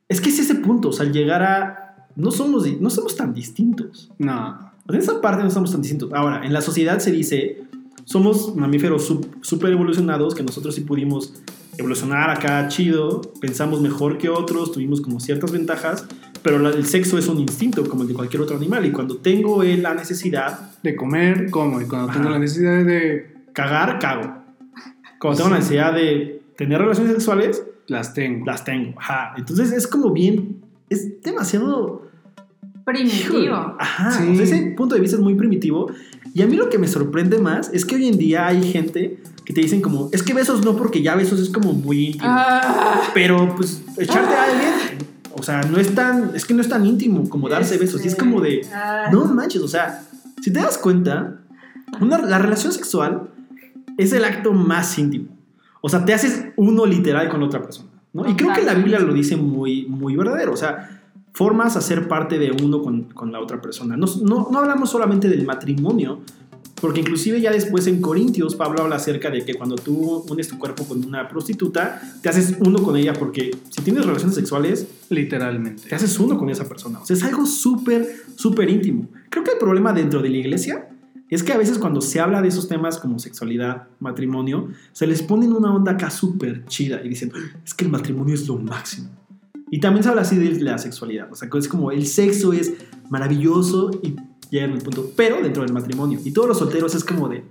es 0.09 0.21
que 0.21 0.29
es 0.29 0.39
ese 0.39 0.57
punto, 0.57 0.91
o 0.91 0.93
sea, 0.93 1.05
al 1.07 1.13
llegar 1.13 1.43
a... 1.43 2.07
No 2.15 2.31
somos, 2.31 2.67
no 2.81 2.91
somos 2.91 3.17
tan 3.17 3.35
distintos. 3.35 4.11
No. 4.19 4.73
En 4.89 4.95
esa 4.95 5.21
parte 5.21 5.43
no 5.43 5.51
somos 5.51 5.73
tan 5.73 5.83
distintos. 5.83 6.13
Ahora, 6.13 6.47
en 6.47 6.53
la 6.53 6.61
sociedad 6.61 7.01
se 7.01 7.11
dice, 7.11 7.65
somos 8.05 8.55
mamíferos 8.55 9.13
súper 9.41 9.73
evolucionados, 9.73 10.35
que 10.35 10.45
nosotros 10.45 10.77
sí 10.77 10.83
pudimos 10.83 11.35
evolucionar 11.79 12.31
acá 12.31 12.67
chido, 12.69 13.21
pensamos 13.41 13.81
mejor 13.81 14.19
que 14.19 14.29
otros, 14.29 14.73
tuvimos 14.73 15.01
como 15.01 15.21
ciertas 15.21 15.53
ventajas, 15.53 16.07
pero 16.43 16.69
el 16.69 16.87
sexo 16.87 17.19
es 17.19 17.29
un 17.29 17.41
instinto 17.41 17.85
como 17.89 18.03
el 18.03 18.09
de 18.09 18.15
cualquier 18.15 18.43
otro 18.43 18.57
animal 18.57 18.87
y 18.87 18.93
cuando 18.93 19.17
tengo 19.19 19.63
eh, 19.63 19.77
la 19.77 19.95
necesidad, 19.95 20.71
De 20.83 20.95
comer, 20.95 21.51
como. 21.51 21.81
Y 21.81 21.87
cuando 21.87 22.13
tengo 22.13 22.31
la 22.31 22.39
necesidad 22.39 22.85
de. 22.85 23.35
cagar, 23.53 23.99
cago. 23.99 24.35
Cuando 25.19 25.39
tengo 25.39 25.51
la 25.51 25.57
necesidad 25.57 25.93
de 25.95 26.43
tener 26.57 26.79
relaciones 26.81 27.13
sexuales, 27.13 27.63
Las 27.89 28.15
tengo. 28.15 28.47
las 28.47 28.65
tengo. 28.65 28.95
Ajá. 28.99 29.35
Entonces 29.37 29.73
es 29.73 29.87
como 29.87 30.13
bien, 30.13 30.63
es 30.89 31.21
demasiado... 31.23 32.03
Primitivo. 32.85 33.75
Ajá, 33.81 34.13
Sí. 34.13 34.31
o 34.31 34.35
sea, 34.37 34.45
ese 34.45 34.75
punto 34.77 34.95
de 34.95 35.01
vista 35.01 35.17
es 35.17 35.23
muy 35.23 35.35
primitivo. 35.35 35.91
Y 36.33 36.43
a 36.43 36.47
mí 36.47 36.55
lo 36.55 36.69
que 36.69 36.79
me 36.79 36.87
sorprende 36.87 37.39
más 37.39 37.69
es 37.75 37.85
que 37.85 37.97
hoy 37.97 38.07
en 38.07 38.17
día 38.17 38.47
hay 38.47 38.63
gente 38.71 39.19
que 39.47 39.55
te 39.55 39.61
dicen 39.63 39.81
como, 39.81 40.11
es 40.13 40.23
que 40.23 40.35
besos 40.35 40.63
no, 40.65 40.77
porque 40.77 41.01
ya 41.03 41.15
besos 41.15 41.41
es 41.41 41.49
como 41.49 41.73
muy 41.73 42.07
íntimo. 42.09 42.25
Ah, 42.27 43.01
Pero 43.15 43.55
pues 43.57 43.83
echarte 43.97 44.35
a 44.35 44.43
alguien, 44.43 44.99
o 45.33 45.43
sea, 45.43 45.63
no 45.63 45.79
es 45.79 45.95
tan, 45.95 46.33
es 46.35 46.45
que 46.45 46.53
no 46.53 46.61
es 46.61 46.69
tan 46.69 46.85
íntimo 46.85 47.29
como 47.31 47.49
darse 47.49 47.79
besos. 47.79 48.05
Y 48.05 48.09
es 48.09 48.17
como 48.17 48.41
de, 48.41 48.67
ah. 48.75 49.09
no 49.13 49.25
manches, 49.27 49.63
o 49.63 49.69
sea, 49.69 50.03
si 50.43 50.53
te 50.53 50.59
das 50.61 50.77
cuenta, 50.77 51.39
una- 52.01 52.19
la 52.19 52.39
relación 52.39 52.73
sexual 52.73 53.31
es 53.97 54.13
el 54.13 54.25
acto 54.25 54.53
más 54.53 54.99
íntimo. 54.99 55.29
O 55.81 55.89
sea, 55.89 56.05
te 56.05 56.13
haces 56.13 56.47
uno 56.57 56.85
literal 56.85 57.29
con 57.29 57.43
otra 57.45 57.63
persona. 57.63 57.89
¿no? 58.13 58.29
Y 58.29 58.35
creo 58.35 58.53
que 58.53 58.63
la 58.63 58.75
Biblia 58.75 58.99
lo 58.99 59.13
dice 59.15 59.37
muy, 59.37 59.87
muy 59.87 60.17
verdadero. 60.17 60.53
O 60.53 60.57
sea, 60.57 61.01
formas 61.33 61.77
a 61.77 61.81
ser 61.81 62.09
parte 62.09 62.39
de 62.39 62.51
uno 62.51 62.83
con, 62.83 63.05
con 63.05 63.31
la 63.31 63.39
otra 63.41 63.61
persona. 63.61 63.97
No, 63.97 64.07
no, 64.23 64.49
no 64.51 64.59
hablamos 64.59 64.91
solamente 64.91 65.29
del 65.29 65.45
matrimonio, 65.47 66.21
porque 66.81 67.01
inclusive 67.01 67.41
ya 67.41 67.51
después 67.51 67.87
en 67.87 68.01
Corintios 68.01 68.55
Pablo 68.55 68.83
habla 68.83 68.97
acerca 68.97 69.31
de 69.31 69.45
que 69.45 69.55
cuando 69.55 69.77
tú 69.77 70.25
unes 70.29 70.49
tu 70.49 70.59
cuerpo 70.59 70.85
con 70.85 71.05
una 71.05 71.29
prostituta, 71.29 72.01
te 72.23 72.29
haces 72.29 72.57
uno 72.61 72.83
con 72.83 72.97
ella 72.97 73.15
porque 73.15 73.57
si 73.71 73.83
tienes 73.83 74.05
relaciones 74.05 74.35
sexuales, 74.35 74.87
Literalmente. 75.09 75.89
te 75.89 75.95
haces 75.95 76.19
uno 76.19 76.37
con 76.37 76.51
esa 76.51 76.69
persona. 76.69 77.01
O 77.01 77.07
sea, 77.07 77.17
es 77.17 77.23
algo 77.23 77.47
súper, 77.47 78.07
súper 78.37 78.69
íntimo. 78.69 79.09
Creo 79.31 79.43
que 79.43 79.53
el 79.53 79.59
problema 79.59 79.93
dentro 79.93 80.21
de 80.21 80.29
la 80.29 80.37
iglesia 80.37 80.89
es 81.31 81.43
que 81.43 81.53
a 81.53 81.59
veces 81.59 81.79
cuando 81.79 82.01
se 82.01 82.21
habla 82.21 82.43
de 82.43 82.49
esos 82.49 82.69
temas 82.69 82.99
como 82.99 83.19
sexualidad, 83.19 83.89
matrimonio, 83.99 84.69
se 84.93 85.07
les 85.07 85.23
pone 85.23 85.47
en 85.47 85.53
una 85.53 85.75
onda 85.75 85.93
acá 85.93 86.11
súper 86.11 86.65
chida 86.67 87.01
y 87.03 87.09
dicen, 87.09 87.33
es 87.65 87.75
que 87.75 87.85
el 87.85 87.91
matrimonio 87.91 88.35
es 88.35 88.47
lo 88.47 88.59
máximo. 88.59 89.09
Y 89.71 89.81
también 89.81 90.05
se 90.05 90.11
habla 90.11 90.23
así 90.23 90.37
de 90.37 90.61
la 90.61 90.79
sexualidad. 90.79 91.33
O 91.33 91.35
sea, 91.35 91.49
es 91.53 91.69
como 91.69 91.91
el 91.91 92.07
sexo 92.07 92.53
es 92.53 92.75
maravilloso 93.11 93.91
y 94.03 94.15
llega 94.51 94.65
en 94.67 94.73
el 94.73 94.79
punto, 94.83 95.11
pero 95.17 95.41
dentro 95.43 95.63
del 95.63 95.73
matrimonio. 95.73 96.19
Y 96.25 96.33
todos 96.33 96.49
los 96.49 96.59
solteros 96.59 96.95
es 96.95 97.05
como 97.05 97.29
de, 97.29 97.45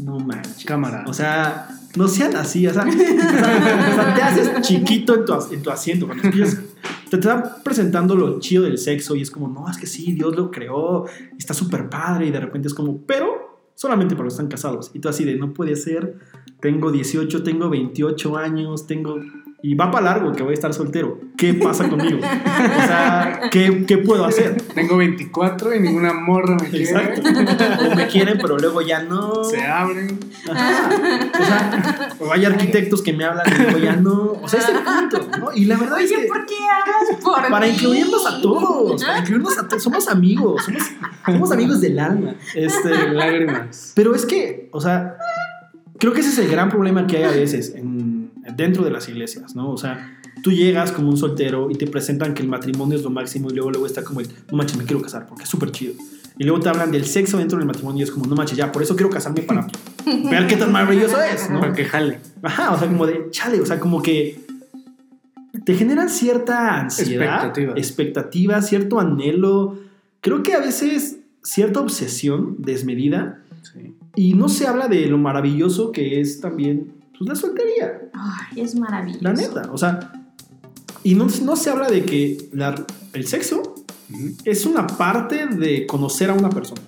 no 0.00 0.18
manches. 0.18 0.64
Cámara. 0.64 1.04
O 1.06 1.12
sea, 1.12 1.68
no 1.96 2.08
sean 2.08 2.36
así, 2.36 2.66
o 2.66 2.72
sea, 2.72 2.84
o 2.86 2.90
sea, 2.92 3.90
o 3.90 3.94
sea, 3.94 4.14
te 4.14 4.22
haces 4.22 4.60
chiquito 4.66 5.14
en 5.16 5.24
tu, 5.24 5.34
en 5.52 5.62
tu 5.62 5.70
asiento. 5.70 6.06
Cuando 6.06 6.24
empiezas- 6.24 6.60
te 7.10 7.16
están 7.16 7.42
presentando 7.64 8.14
lo 8.14 8.38
chido 8.38 8.64
del 8.64 8.76
sexo 8.76 9.16
y 9.16 9.22
es 9.22 9.30
como, 9.30 9.48
no, 9.48 9.68
es 9.70 9.78
que 9.78 9.86
sí, 9.86 10.12
Dios 10.12 10.36
lo 10.36 10.50
creó, 10.50 11.06
está 11.38 11.54
súper 11.54 11.88
padre 11.88 12.26
y 12.26 12.30
de 12.30 12.38
repente 12.38 12.68
es 12.68 12.74
como, 12.74 12.98
pero 13.06 13.70
solamente 13.74 14.14
para 14.14 14.24
los 14.26 14.34
que 14.34 14.42
están 14.42 14.48
casados. 14.50 14.90
Y 14.92 14.98
tú 14.98 15.08
así 15.08 15.24
de, 15.24 15.36
no 15.36 15.54
puede 15.54 15.74
ser, 15.76 16.18
tengo 16.60 16.92
18, 16.92 17.42
tengo 17.42 17.70
28 17.70 18.36
años, 18.36 18.86
tengo... 18.86 19.16
Y 19.60 19.74
va 19.74 19.90
para 19.90 20.04
largo 20.14 20.32
que 20.34 20.44
voy 20.44 20.52
a 20.52 20.54
estar 20.54 20.72
soltero. 20.72 21.18
¿Qué 21.36 21.52
pasa 21.52 21.88
conmigo? 21.88 22.18
O 22.18 22.86
sea, 22.86 23.40
¿qué, 23.50 23.84
qué 23.88 23.98
puedo 23.98 24.24
hacer? 24.24 24.62
Tengo 24.72 24.96
24 24.98 25.74
y 25.74 25.80
ninguna 25.80 26.12
morra 26.14 26.56
me 26.62 26.68
quiere. 26.68 26.84
Exacto. 26.84 27.22
O 27.90 27.94
me 27.96 28.06
quieren, 28.06 28.38
pero 28.40 28.56
luego 28.56 28.82
ya 28.82 29.02
no. 29.02 29.42
Se 29.42 29.60
abren. 29.64 30.16
Ajá. 30.48 30.88
O 31.40 31.44
sea, 31.44 32.08
o 32.20 32.32
hay 32.32 32.44
arquitectos 32.44 33.02
que 33.02 33.12
me 33.12 33.24
hablan 33.24 33.46
y 33.52 33.64
digo, 33.64 33.78
ya 33.78 33.96
no. 33.96 34.34
O 34.40 34.48
sea, 34.48 34.60
es 34.60 34.68
el 34.68 34.76
punto, 34.78 35.28
¿no? 35.40 35.52
Y 35.52 35.64
la 35.64 35.76
verdad 35.76 36.00
es 36.02 36.12
Oye, 36.12 36.22
que 36.22 36.28
¿por 36.28 36.46
qué 36.46 36.54
hablas 36.54 37.20
por 37.20 37.50
para 37.50 37.66
mí? 37.66 37.72
incluirnos 37.72 38.26
a 38.26 38.40
todos, 38.40 39.02
para 39.04 39.18
incluirnos 39.18 39.58
a 39.58 39.66
todos, 39.66 39.82
somos 39.82 40.06
amigos, 40.08 40.64
somos, 40.64 40.82
somos 41.26 41.50
amigos 41.50 41.80
del 41.80 41.98
alma. 41.98 42.34
Este, 42.54 42.90
Lágrimas. 43.12 43.92
pero 43.96 44.14
es 44.14 44.24
que, 44.24 44.68
o 44.72 44.80
sea, 44.80 45.16
creo 45.98 46.12
que 46.12 46.20
ese 46.20 46.30
es 46.30 46.38
el 46.38 46.48
gran 46.48 46.68
problema 46.68 47.08
que 47.08 47.16
hay 47.16 47.24
a 47.24 47.30
veces 47.30 47.74
en- 47.74 48.07
dentro 48.54 48.84
de 48.84 48.90
las 48.90 49.08
iglesias, 49.08 49.54
¿no? 49.54 49.70
O 49.70 49.76
sea, 49.76 50.18
tú 50.42 50.52
llegas 50.52 50.92
como 50.92 51.08
un 51.10 51.16
soltero 51.16 51.70
y 51.70 51.74
te 51.76 51.86
presentan 51.86 52.34
que 52.34 52.42
el 52.42 52.48
matrimonio 52.48 52.96
es 52.96 53.02
lo 53.04 53.10
máximo 53.10 53.50
y 53.50 53.54
luego 53.54 53.70
luego 53.70 53.86
está 53.86 54.02
como 54.04 54.20
el, 54.20 54.28
no 54.50 54.56
manches, 54.56 54.76
me 54.78 54.84
quiero 54.84 55.02
casar 55.02 55.26
porque 55.26 55.44
es 55.44 55.48
súper 55.48 55.70
chido. 55.72 55.94
Y 56.40 56.44
luego 56.44 56.60
te 56.60 56.68
hablan 56.68 56.92
del 56.92 57.04
sexo 57.04 57.38
dentro 57.38 57.58
del 57.58 57.66
matrimonio 57.66 58.00
y 58.00 58.04
es 58.04 58.10
como, 58.12 58.26
no 58.26 58.36
manches, 58.36 58.56
ya, 58.56 58.70
por 58.70 58.82
eso 58.82 58.94
quiero 58.94 59.10
casarme 59.10 59.42
para 59.42 59.66
ver 60.30 60.46
qué 60.46 60.56
tan 60.56 60.70
maravilloso 60.70 61.20
es, 61.20 61.50
¿no? 61.50 61.60
Para 61.60 61.72
que 61.72 61.84
jale. 61.84 62.20
Ajá, 62.42 62.72
o 62.72 62.78
sea, 62.78 62.86
como 62.88 63.06
de, 63.06 63.26
chale, 63.30 63.60
o 63.60 63.66
sea, 63.66 63.80
como 63.80 64.02
que 64.02 64.40
te 65.64 65.74
generan 65.74 66.08
cierta 66.08 66.80
ansiedad, 66.80 67.24
Expectativa. 67.46 67.72
expectativa, 67.76 68.62
cierto 68.62 69.00
anhelo, 69.00 69.78
creo 70.20 70.42
que 70.42 70.54
a 70.54 70.60
veces 70.60 71.18
cierta 71.42 71.80
obsesión 71.80 72.56
desmedida 72.58 73.42
Sí. 73.62 73.94
y 74.14 74.34
no 74.34 74.48
se 74.48 74.66
habla 74.68 74.86
de 74.88 75.06
lo 75.06 75.18
maravilloso 75.18 75.90
que 75.92 76.20
es 76.20 76.40
también 76.40 76.92
pues, 77.18 77.28
la 77.28 77.34
soltería, 77.34 78.00
Ay, 78.12 78.60
es 78.62 78.74
maravilloso. 78.76 79.22
la 79.24 79.32
neta, 79.32 79.68
o 79.72 79.78
sea, 79.78 80.12
y 81.02 81.14
no, 81.14 81.26
no 81.42 81.56
se 81.56 81.70
habla 81.70 81.88
de 81.88 82.04
que 82.04 82.48
la- 82.52 82.74
el 83.12 83.26
sexo 83.26 83.74
es 84.44 84.66
una 84.66 84.86
parte 84.86 85.46
de 85.46 85.86
conocer 85.86 86.30
a 86.30 86.34
una 86.34 86.50
persona, 86.50 86.80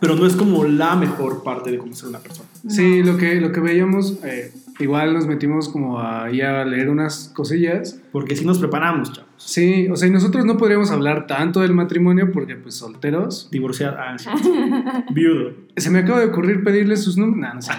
pero 0.00 0.16
no 0.16 0.26
es 0.26 0.34
como 0.36 0.64
la 0.64 0.96
mejor 0.96 1.42
parte 1.42 1.70
de 1.70 1.78
conocer 1.78 2.06
a 2.06 2.08
una 2.10 2.18
persona. 2.18 2.48
No. 2.62 2.70
Sí, 2.70 3.02
lo 3.02 3.16
que, 3.16 3.40
lo 3.40 3.52
que 3.52 3.60
veíamos, 3.60 4.18
eh, 4.24 4.52
igual 4.80 5.12
nos 5.14 5.26
metimos 5.26 5.68
como 5.68 6.00
ahí 6.00 6.40
a 6.40 6.64
leer 6.64 6.88
unas 6.88 7.30
cosillas. 7.34 8.00
Porque 8.10 8.36
si 8.36 8.44
nos 8.46 8.58
preparamos, 8.58 9.12
chavos. 9.12 9.30
Sí, 9.36 9.86
o 9.88 9.96
sea, 9.96 10.08
y 10.08 10.10
nosotros 10.10 10.44
no 10.46 10.56
podríamos 10.56 10.90
hablar 10.90 11.26
tanto 11.26 11.60
del 11.60 11.74
matrimonio 11.74 12.32
porque, 12.32 12.54
pues, 12.56 12.74
solteros. 12.76 13.48
Divorciar, 13.50 13.96
ah, 13.98 14.16
sí. 14.18 14.28
viudo. 15.14 15.52
Se 15.76 15.90
me 15.90 15.98
acaba 16.00 16.20
de 16.20 16.26
ocurrir 16.26 16.64
pedirles 16.64 17.02
sus 17.04 17.16
números. 17.18 17.36
Nah, 17.40 17.54
no 17.54 17.62
sé. 17.62 17.72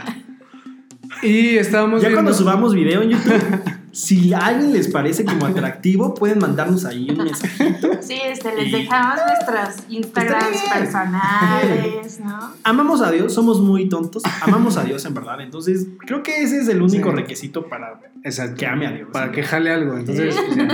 Y 1.25 1.57
estábamos 1.57 2.01
Ya 2.01 2.11
cuando 2.13 2.33
subamos 2.33 2.73
video 2.75 3.01
en 3.01 3.09
YouTube, 3.11 3.41
si 3.91 4.33
a 4.33 4.47
alguien 4.47 4.73
les 4.73 4.87
parece 4.89 5.25
como 5.25 5.45
atractivo, 5.45 6.13
pueden 6.13 6.39
mandarnos 6.39 6.85
ahí 6.85 7.09
un 7.09 7.17
mensajito. 7.17 7.89
Sí, 8.01 8.17
este, 8.23 8.55
les 8.55 8.67
Y- 8.67 8.71
dejamos 8.71 9.19
nuestras 9.25 9.83
Instagrams 9.89 10.61
personales, 10.71 12.19
¿no? 12.19 12.51
Amamos 12.63 13.01
a 13.01 13.11
Dios, 13.11 13.33
somos 13.33 13.59
muy 13.61 13.89
tontos, 13.89 14.21
amamos 14.41 14.77
a 14.77 14.83
Dios 14.83 15.03
en 15.05 15.13
verdad. 15.13 15.41
Entonces, 15.41 15.87
creo 16.05 16.21
que 16.23 16.43
ese 16.43 16.61
es 16.61 16.67
el 16.67 16.81
único 16.81 17.09
Sí. 17.09 17.15
requisito 17.15 17.67
para 17.67 17.99
Exacto. 18.23 18.55
que 18.57 18.67
ame 18.67 18.85
a 18.87 18.91
Dios. 18.91 19.09
Para 19.11 19.31
que 19.31 19.41
jale 19.43 19.71
algo. 19.71 19.97
Entonces, 19.97 20.35
pues. 20.35 20.57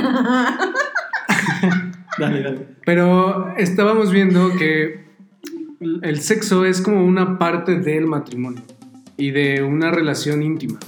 Dale, 2.20 2.44
dale. 2.44 2.68
Pero 2.86 3.54
estábamos 3.58 4.12
viendo 4.12 4.52
que 4.58 5.06
el 6.02 6.20
sexo 6.22 6.66
es 6.66 6.82
como 6.82 7.06
una 7.06 7.38
parte 7.40 7.80
del 7.80 8.06
matrimonio 8.06 8.62
y 9.18 9.32
de 9.32 9.64
una 9.64 9.92
relación 9.92 10.42
íntima. 10.42 10.80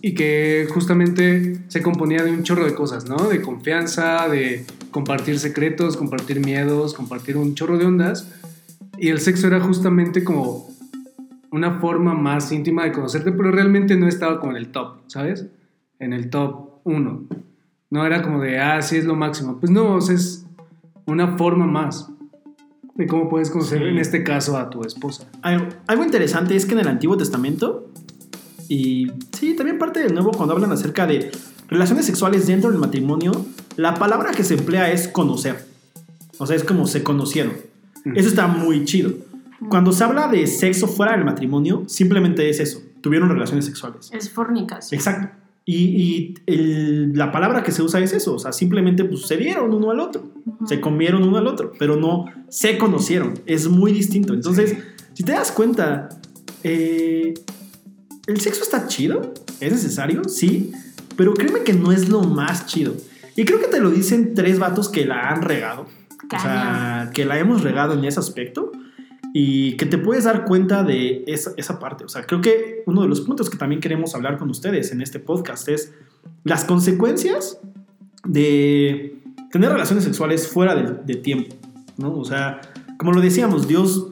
Y 0.00 0.14
que 0.14 0.68
justamente 0.72 1.58
se 1.68 1.82
componía 1.82 2.22
de 2.22 2.30
un 2.30 2.44
chorro 2.44 2.64
de 2.64 2.74
cosas, 2.74 3.08
¿no? 3.08 3.16
De 3.28 3.42
confianza, 3.42 4.28
de 4.28 4.64
compartir 4.90 5.38
secretos, 5.38 5.96
compartir 5.96 6.40
miedos, 6.40 6.94
compartir 6.94 7.36
un 7.36 7.54
chorro 7.54 7.78
de 7.78 7.86
ondas. 7.86 8.30
Y 8.96 9.08
el 9.08 9.20
sexo 9.20 9.48
era 9.48 9.60
justamente 9.60 10.22
como 10.22 10.68
una 11.50 11.80
forma 11.80 12.14
más 12.14 12.52
íntima 12.52 12.84
de 12.84 12.92
conocerte, 12.92 13.32
pero 13.32 13.50
realmente 13.50 13.96
no 13.96 14.06
estaba 14.06 14.38
como 14.38 14.52
en 14.52 14.58
el 14.58 14.68
top, 14.68 14.98
¿sabes? 15.08 15.46
En 15.98 16.12
el 16.12 16.30
top 16.30 16.80
uno. 16.84 17.26
No 17.90 18.06
era 18.06 18.22
como 18.22 18.40
de, 18.40 18.60
ah, 18.60 18.80
sí 18.82 18.96
es 18.96 19.04
lo 19.04 19.16
máximo. 19.16 19.58
Pues 19.58 19.72
no, 19.72 19.98
es 19.98 20.46
una 21.06 21.36
forma 21.36 21.66
más 21.66 22.10
de 22.98 23.06
cómo 23.06 23.30
puedes 23.30 23.48
conocer, 23.48 23.78
Sí. 23.78 23.84
en 23.86 23.98
este 23.98 24.22
caso, 24.24 24.58
a 24.58 24.68
tu 24.68 24.82
esposa. 24.84 25.24
Algo, 25.40 25.66
algo 25.86 26.04
interesante 26.04 26.54
es 26.56 26.66
que 26.66 26.72
en 26.74 26.80
el 26.80 26.88
Antiguo 26.88 27.16
Testamento, 27.16 27.88
y 28.68 29.10
sí, 29.32 29.54
también 29.56 29.78
parte 29.78 30.00
del 30.00 30.12
Nuevo, 30.12 30.32
cuando 30.32 30.52
hablan 30.54 30.72
acerca 30.72 31.06
de 31.06 31.30
relaciones 31.68 32.04
sexuales 32.04 32.46
dentro 32.46 32.70
del 32.70 32.78
matrimonio, 32.78 33.32
la 33.76 33.94
palabra 33.94 34.32
que 34.32 34.44
se 34.44 34.54
emplea 34.54 34.90
es 34.92 35.08
conocer. 35.08 35.64
O 36.38 36.46
sea, 36.46 36.56
es 36.56 36.64
como 36.64 36.86
se 36.86 37.02
conocieron. 37.02 37.52
Eso 38.14 38.28
está 38.28 38.46
muy 38.46 38.84
chido. 38.84 39.12
Cuando 39.68 39.92
se 39.92 40.04
habla 40.04 40.28
de 40.28 40.46
sexo 40.46 40.86
fuera 40.88 41.12
del 41.12 41.24
matrimonio, 41.24 41.84
simplemente 41.86 42.48
es 42.48 42.60
eso. 42.60 42.80
Tuvieron 43.00 43.28
relaciones 43.28 43.64
sexuales. 43.64 44.10
Es 44.12 44.30
fornicación. 44.30 44.98
Exacto. 44.98 45.36
Y, 45.70 45.84
y 46.02 46.34
el- 46.46 47.12
la 47.12 47.30
palabra 47.30 47.62
que 47.62 47.72
se 47.72 47.82
usa 47.82 48.00
es 48.00 48.14
eso. 48.14 48.34
O 48.36 48.38
sea, 48.38 48.52
simplemente 48.52 49.04
pues, 49.04 49.26
se 49.26 49.36
dieron 49.36 49.74
uno 49.74 49.90
al 49.90 50.00
otro. 50.00 50.24
Se 50.66 50.80
comieron 50.80 51.22
uno 51.22 51.36
al 51.36 51.46
otro. 51.46 51.72
Pero 51.78 51.96
no 51.96 52.24
se 52.48 52.78
conocieron. 52.78 53.34
Es 53.44 53.68
muy 53.68 53.92
distinto. 53.92 54.32
Entonces, 54.32 54.78
si 55.12 55.24
te 55.24 55.32
das 55.32 55.52
cuenta, 55.52 56.08
eh, 56.64 57.34
el 58.26 58.40
sexo 58.40 58.62
está 58.62 58.86
chido. 58.86 59.34
Es 59.60 59.70
necesario, 59.70 60.22
sí. 60.26 60.72
Pero 61.16 61.34
créeme 61.34 61.60
que 61.64 61.74
no 61.74 61.92
es 61.92 62.08
lo 62.08 62.22
más 62.22 62.64
chido. 62.64 62.94
Y 63.36 63.44
creo 63.44 63.60
que 63.60 63.66
te 63.66 63.80
lo 63.80 63.90
dicen 63.90 64.32
tres 64.34 64.58
vatos 64.58 64.88
que 64.88 65.04
la 65.04 65.28
han 65.28 65.42
regado. 65.42 65.82
O 66.34 66.40
sea, 66.40 67.10
que 67.12 67.26
la 67.26 67.38
hemos 67.38 67.62
regado 67.62 67.92
en 67.92 68.04
ese 68.06 68.20
aspecto 68.20 68.72
y 69.40 69.76
que 69.76 69.86
te 69.86 69.98
puedes 69.98 70.24
dar 70.24 70.44
cuenta 70.44 70.82
de 70.82 71.22
esa, 71.28 71.52
esa 71.56 71.78
parte. 71.78 72.04
O 72.04 72.08
sea, 72.08 72.22
creo 72.26 72.40
que 72.40 72.82
uno 72.86 73.02
de 73.02 73.08
los 73.08 73.20
puntos 73.20 73.48
que 73.48 73.56
también 73.56 73.80
queremos 73.80 74.14
hablar 74.16 74.36
con 74.36 74.50
ustedes 74.50 74.90
en 74.90 75.00
este 75.00 75.20
podcast 75.20 75.68
es 75.68 75.92
las 76.42 76.64
consecuencias 76.64 77.60
de 78.24 79.16
tener 79.52 79.70
relaciones 79.70 80.04
sexuales 80.04 80.48
fuera 80.48 80.74
de, 80.74 80.94
de 81.04 81.14
tiempo, 81.20 81.54
¿no? 81.96 82.16
O 82.16 82.24
sea, 82.24 82.60
como 82.98 83.12
lo 83.12 83.20
decíamos, 83.20 83.68
Dios 83.68 84.08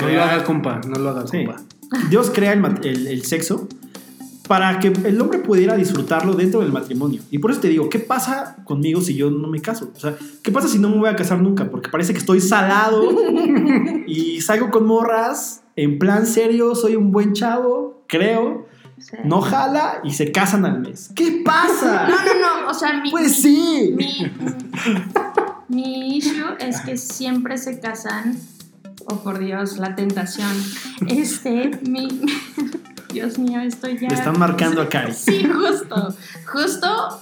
No 0.00 0.08
lo 0.08 0.22
haga 0.22 0.44
compa, 0.44 0.80
no 0.86 0.98
lo 1.00 1.08
haga 1.10 1.26
Sí. 1.26 1.38
compa. 1.44 1.62
Dios 2.08 2.30
crea 2.32 2.52
el, 2.52 2.64
el- 2.84 3.06
el 3.08 3.22
sexo 3.24 3.68
para 4.50 4.80
que 4.80 4.88
el 4.88 5.20
hombre 5.20 5.38
pudiera 5.38 5.76
disfrutarlo 5.76 6.34
dentro 6.34 6.58
del 6.58 6.72
matrimonio. 6.72 7.22
Y 7.30 7.38
por 7.38 7.52
eso 7.52 7.60
te 7.60 7.68
digo, 7.68 7.88
¿qué 7.88 8.00
pasa 8.00 8.56
conmigo 8.64 9.00
si 9.00 9.14
yo 9.14 9.30
no 9.30 9.46
me 9.46 9.60
caso? 9.62 9.92
O 9.94 10.00
sea, 10.00 10.16
¿qué 10.42 10.50
pasa 10.50 10.66
si 10.66 10.80
no 10.80 10.88
me 10.88 10.96
voy 10.96 11.08
a 11.08 11.14
casar 11.14 11.40
nunca? 11.40 11.70
Porque 11.70 11.88
parece 11.88 12.12
que 12.12 12.18
estoy 12.18 12.40
salado 12.40 13.00
y 14.08 14.40
salgo 14.40 14.72
con 14.72 14.88
morras, 14.88 15.62
en 15.76 16.00
plan 16.00 16.26
serio, 16.26 16.74
soy 16.74 16.96
un 16.96 17.12
buen 17.12 17.32
chavo, 17.32 18.02
creo, 18.08 18.66
Sí. 18.98 19.16
no 19.24 19.40
jala 19.40 20.00
y 20.02 20.14
se 20.14 20.32
casan 20.32 20.64
al 20.64 20.80
mes. 20.80 21.12
¿Qué 21.14 21.42
pasa? 21.44 22.08
No, 22.10 22.16
no, 22.16 22.62
no. 22.64 22.70
O 22.70 22.74
sea, 22.74 23.00
mi, 23.00 23.08
Pues 23.12 23.36
sí. 23.40 23.94
mi, 23.96 24.32
mi 25.68 26.16
issue 26.16 26.56
es 26.58 26.80
que 26.80 26.96
siempre 26.96 27.56
se 27.56 27.78
casan. 27.78 28.36
Oh, 29.06 29.18
por 29.22 29.38
Dios, 29.38 29.78
la 29.78 29.94
tentación. 29.94 30.50
Este, 31.06 31.70
mi. 31.88 32.08
Dios 33.12 33.38
mío, 33.38 33.60
esto 33.60 33.88
ya. 33.88 34.08
Le 34.08 34.14
están 34.14 34.38
marcando 34.38 34.82
acá. 34.82 35.12
Sí, 35.12 35.44
justo. 35.44 36.14
Justo 36.46 37.20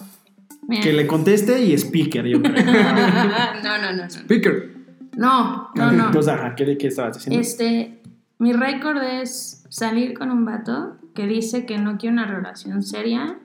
Mira. 0.68 0.82
Que 0.82 0.92
le 0.92 1.06
conteste 1.06 1.62
y 1.62 1.72
speaker, 1.72 2.26
yo 2.26 2.42
creo. 2.42 2.62
no, 3.62 3.78
no, 3.78 3.92
no, 3.92 4.04
no. 4.04 4.26
Picker. 4.26 4.76
No, 5.16 5.70
no, 5.74 5.92
no. 5.92 6.06
Entonces, 6.06 6.32
ajá, 6.32 6.54
¿qué, 6.54 6.76
qué 6.76 6.88
estabas 6.88 7.16
diciendo? 7.16 7.40
Este, 7.40 8.02
mi 8.38 8.52
récord 8.52 9.02
es 9.02 9.64
salir 9.70 10.12
con 10.12 10.30
un 10.30 10.44
vato 10.44 10.98
que 11.14 11.26
dice 11.26 11.64
que 11.64 11.78
no 11.78 11.96
quiere 11.96 12.12
una 12.12 12.26
relación 12.26 12.82
seria. 12.82 13.38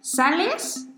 Sales 0.00 0.88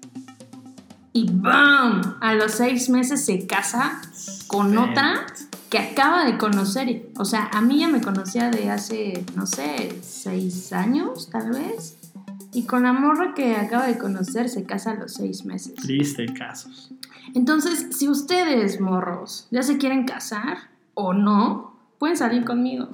y 1.12 1.28
¡bam! 1.33 2.16
A 2.21 2.35
los 2.35 2.52
seis 2.52 2.88
meses 2.88 3.25
se 3.25 3.47
casa 3.47 4.00
con 4.47 4.78
otra 4.78 5.26
que 5.70 5.78
acaba 5.78 6.25
de 6.25 6.38
conocer. 6.38 7.08
O 7.18 7.25
sea, 7.25 7.48
a 7.52 7.60
mí 7.60 7.80
ya 7.80 7.88
me 7.88 8.00
conocía 8.00 8.50
de 8.50 8.70
hace, 8.70 9.25
no 9.37 9.46
sé, 9.46 9.98
seis 10.02 10.72
años, 10.72 11.28
tal 11.30 11.50
vez. 11.50 11.96
Y 12.52 12.62
con 12.64 12.84
la 12.84 12.92
morra 12.92 13.34
que 13.34 13.56
acaba 13.56 13.87
de 13.87 13.98
conocer 13.98 14.48
se 14.48 14.64
casa 14.64 14.92
a 14.92 14.94
los 14.94 15.12
seis 15.14 15.44
meses. 15.44 15.75
Triste 15.75 16.26
casos. 16.32 16.90
Entonces, 17.34 17.88
si 17.96 18.08
ustedes, 18.08 18.80
morros, 18.80 19.46
ya 19.50 19.62
se 19.62 19.76
quieren 19.76 20.06
casar 20.06 20.56
o 20.94 21.12
no, 21.12 21.76
pueden 21.98 22.16
salir 22.16 22.44
conmigo. 22.46 22.88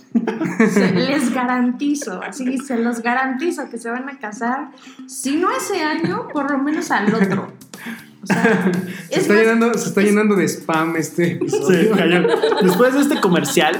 Se- 0.70 0.92
les 0.94 1.32
garantizo, 1.32 2.20
así 2.22 2.58
se 2.58 2.78
los 2.78 3.00
garantizo 3.00 3.68
que 3.70 3.78
se 3.78 3.90
van 3.90 4.08
a 4.08 4.18
casar, 4.18 4.72
si 5.06 5.36
no 5.36 5.50
ese 5.52 5.82
año, 5.84 6.26
por 6.32 6.50
lo 6.50 6.58
menos 6.58 6.90
al 6.90 7.14
otro. 7.14 7.52
O 8.24 8.26
sea, 8.26 8.72
Se 9.10 9.14
es 9.14 9.18
está, 9.22 9.34
más- 9.34 9.42
llenando, 9.42 9.74
se 9.78 9.88
está 9.88 10.00
llenando 10.02 10.34
de 10.36 10.44
spam 10.48 10.96
este 10.96 11.24
Sí, 11.26 11.30
episodio. 11.32 11.90
cañón. 11.92 12.26
Después 12.62 12.94
de 12.94 13.00
este 13.00 13.20
comercial, 13.20 13.78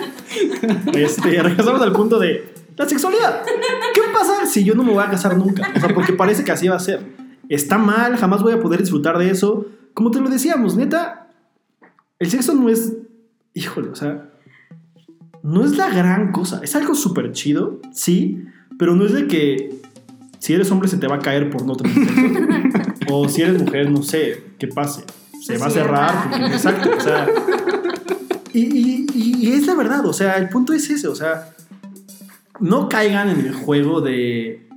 este, 0.94 1.42
regresamos 1.42 1.80
al 1.82 1.92
punto 1.92 2.18
de 2.18 2.52
la 2.76 2.88
sexualidad. 2.88 3.42
¿Qué 3.94 4.00
pasa 4.12 4.46
si 4.46 4.64
yo 4.64 4.74
no 4.74 4.82
me 4.82 4.92
voy 4.92 5.02
a 5.02 5.10
casar 5.10 5.36
nunca? 5.36 5.70
O 5.76 5.80
sea, 5.80 5.92
porque 5.94 6.12
parece 6.12 6.44
que 6.44 6.52
así 6.52 6.68
va 6.68 6.76
a 6.76 6.80
ser. 6.80 7.00
Está 7.48 7.78
mal, 7.78 8.16
jamás 8.16 8.42
voy 8.42 8.52
a 8.52 8.60
poder 8.60 8.80
disfrutar 8.80 9.18
de 9.18 9.30
eso. 9.30 9.66
Como 9.92 10.10
te 10.10 10.20
lo 10.20 10.28
decíamos, 10.28 10.76
neta, 10.76 11.28
el 12.18 12.30
sexo 12.30 12.54
no 12.54 12.68
es, 12.68 12.94
híjole, 13.54 13.88
o 13.90 13.94
sea, 13.94 14.30
no 15.42 15.64
es 15.64 15.76
la 15.76 15.88
gran 15.90 16.32
cosa. 16.32 16.60
Es 16.62 16.74
algo 16.74 16.94
súper 16.94 17.32
chido, 17.32 17.80
sí, 17.92 18.44
pero 18.78 18.96
no 18.96 19.04
es 19.06 19.12
de 19.12 19.26
que 19.26 19.74
si 20.38 20.52
eres 20.54 20.70
hombre 20.70 20.88
se 20.88 20.96
te 20.96 21.06
va 21.06 21.16
a 21.16 21.18
caer 21.20 21.48
por 21.50 21.64
no 21.64 21.76
tener 21.76 21.94
sexo. 21.94 22.12
o 23.20 23.28
si 23.28 23.42
eres 23.42 23.62
mujer, 23.62 23.90
no 23.90 24.02
sé, 24.02 24.42
qué 24.58 24.66
pase. 24.68 25.04
Se 25.42 25.58
va 25.58 25.66
a 25.66 25.70
cerrar. 25.70 26.30
porque- 26.30 26.46
exacto, 26.46 26.90
o 26.96 27.00
sea. 27.00 27.26
Y, 28.52 28.60
y- 28.60 29.06
y- 29.14 29.48
y 29.48 29.52
es 29.52 29.66
la 29.66 29.74
verdad, 29.74 30.06
o 30.06 30.12
sea, 30.12 30.36
el 30.36 30.48
punto 30.48 30.72
es 30.72 30.88
ese, 30.88 31.08
o 31.08 31.14
sea, 31.14 31.50
no 32.60 32.88
caigan 32.88 33.28
en 33.28 33.40
el 33.40 33.52
juego 33.52 34.00
de, 34.00 34.68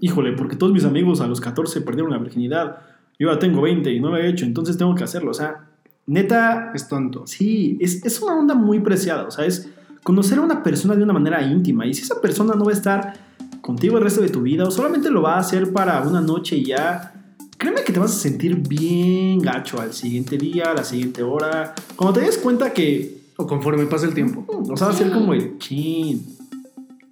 híjole, 0.00 0.32
porque 0.32 0.56
todos 0.56 0.72
mis 0.72 0.84
amigos 0.84 1.20
a 1.20 1.26
los 1.26 1.40
14 1.40 1.80
perdieron 1.80 2.12
la 2.12 2.18
virginidad, 2.18 2.78
yo 3.18 3.32
ya 3.32 3.38
tengo 3.38 3.62
20 3.62 3.90
y 3.90 3.98
no 4.00 4.10
lo 4.10 4.18
he 4.18 4.28
hecho, 4.28 4.44
entonces 4.44 4.76
tengo 4.76 4.94
que 4.94 5.04
hacerlo, 5.04 5.30
o 5.30 5.34
sea, 5.34 5.64
neta, 6.06 6.70
Es 6.74 6.86
tonto. 6.88 7.26
sí, 7.26 7.78
es, 7.80 8.04
es 8.04 8.20
una 8.20 8.36
onda 8.36 8.54
muy 8.54 8.78
preciada, 8.80 9.24
o 9.24 9.30
sea, 9.30 9.46
es 9.46 9.68
conocer 10.02 10.38
a 10.38 10.42
una 10.42 10.62
persona 10.62 10.94
de 10.94 11.02
una 11.02 11.12
manera 11.14 11.42
íntima, 11.42 11.86
y 11.86 11.94
si 11.94 12.02
esa 12.02 12.20
persona 12.20 12.54
no 12.54 12.64
va 12.66 12.70
a 12.72 12.74
estar 12.74 13.14
contigo 13.62 13.96
el 13.98 14.04
resto 14.04 14.20
de 14.20 14.28
tu 14.28 14.42
vida, 14.42 14.64
o 14.64 14.70
solamente 14.70 15.10
lo 15.10 15.22
va 15.22 15.36
a 15.36 15.38
hacer 15.40 15.72
para 15.72 16.00
una 16.02 16.20
noche 16.20 16.56
y 16.56 16.64
ya, 16.66 17.14
créeme 17.58 17.82
que 17.84 17.92
te 17.92 17.98
vas 18.00 18.12
a 18.12 18.18
sentir 18.18 18.56
bien 18.56 19.40
gacho 19.40 19.80
al 19.80 19.92
siguiente 19.92 20.36
día, 20.38 20.70
a 20.70 20.74
la 20.74 20.84
siguiente 20.84 21.22
hora, 21.22 21.74
cuando 21.96 22.18
te 22.20 22.26
des 22.26 22.38
cuenta 22.38 22.72
que 22.72 23.18
O 23.36 23.46
conforme 23.46 23.86
pasa 23.86 24.06
el 24.06 24.14
tiempo. 24.14 24.44
o 24.48 24.76
sea, 24.76 24.88
va 24.88 24.92
a 24.92 24.96
ser 24.96 25.12
como 25.12 25.32
el 25.34 25.58
chin. 25.58 26.24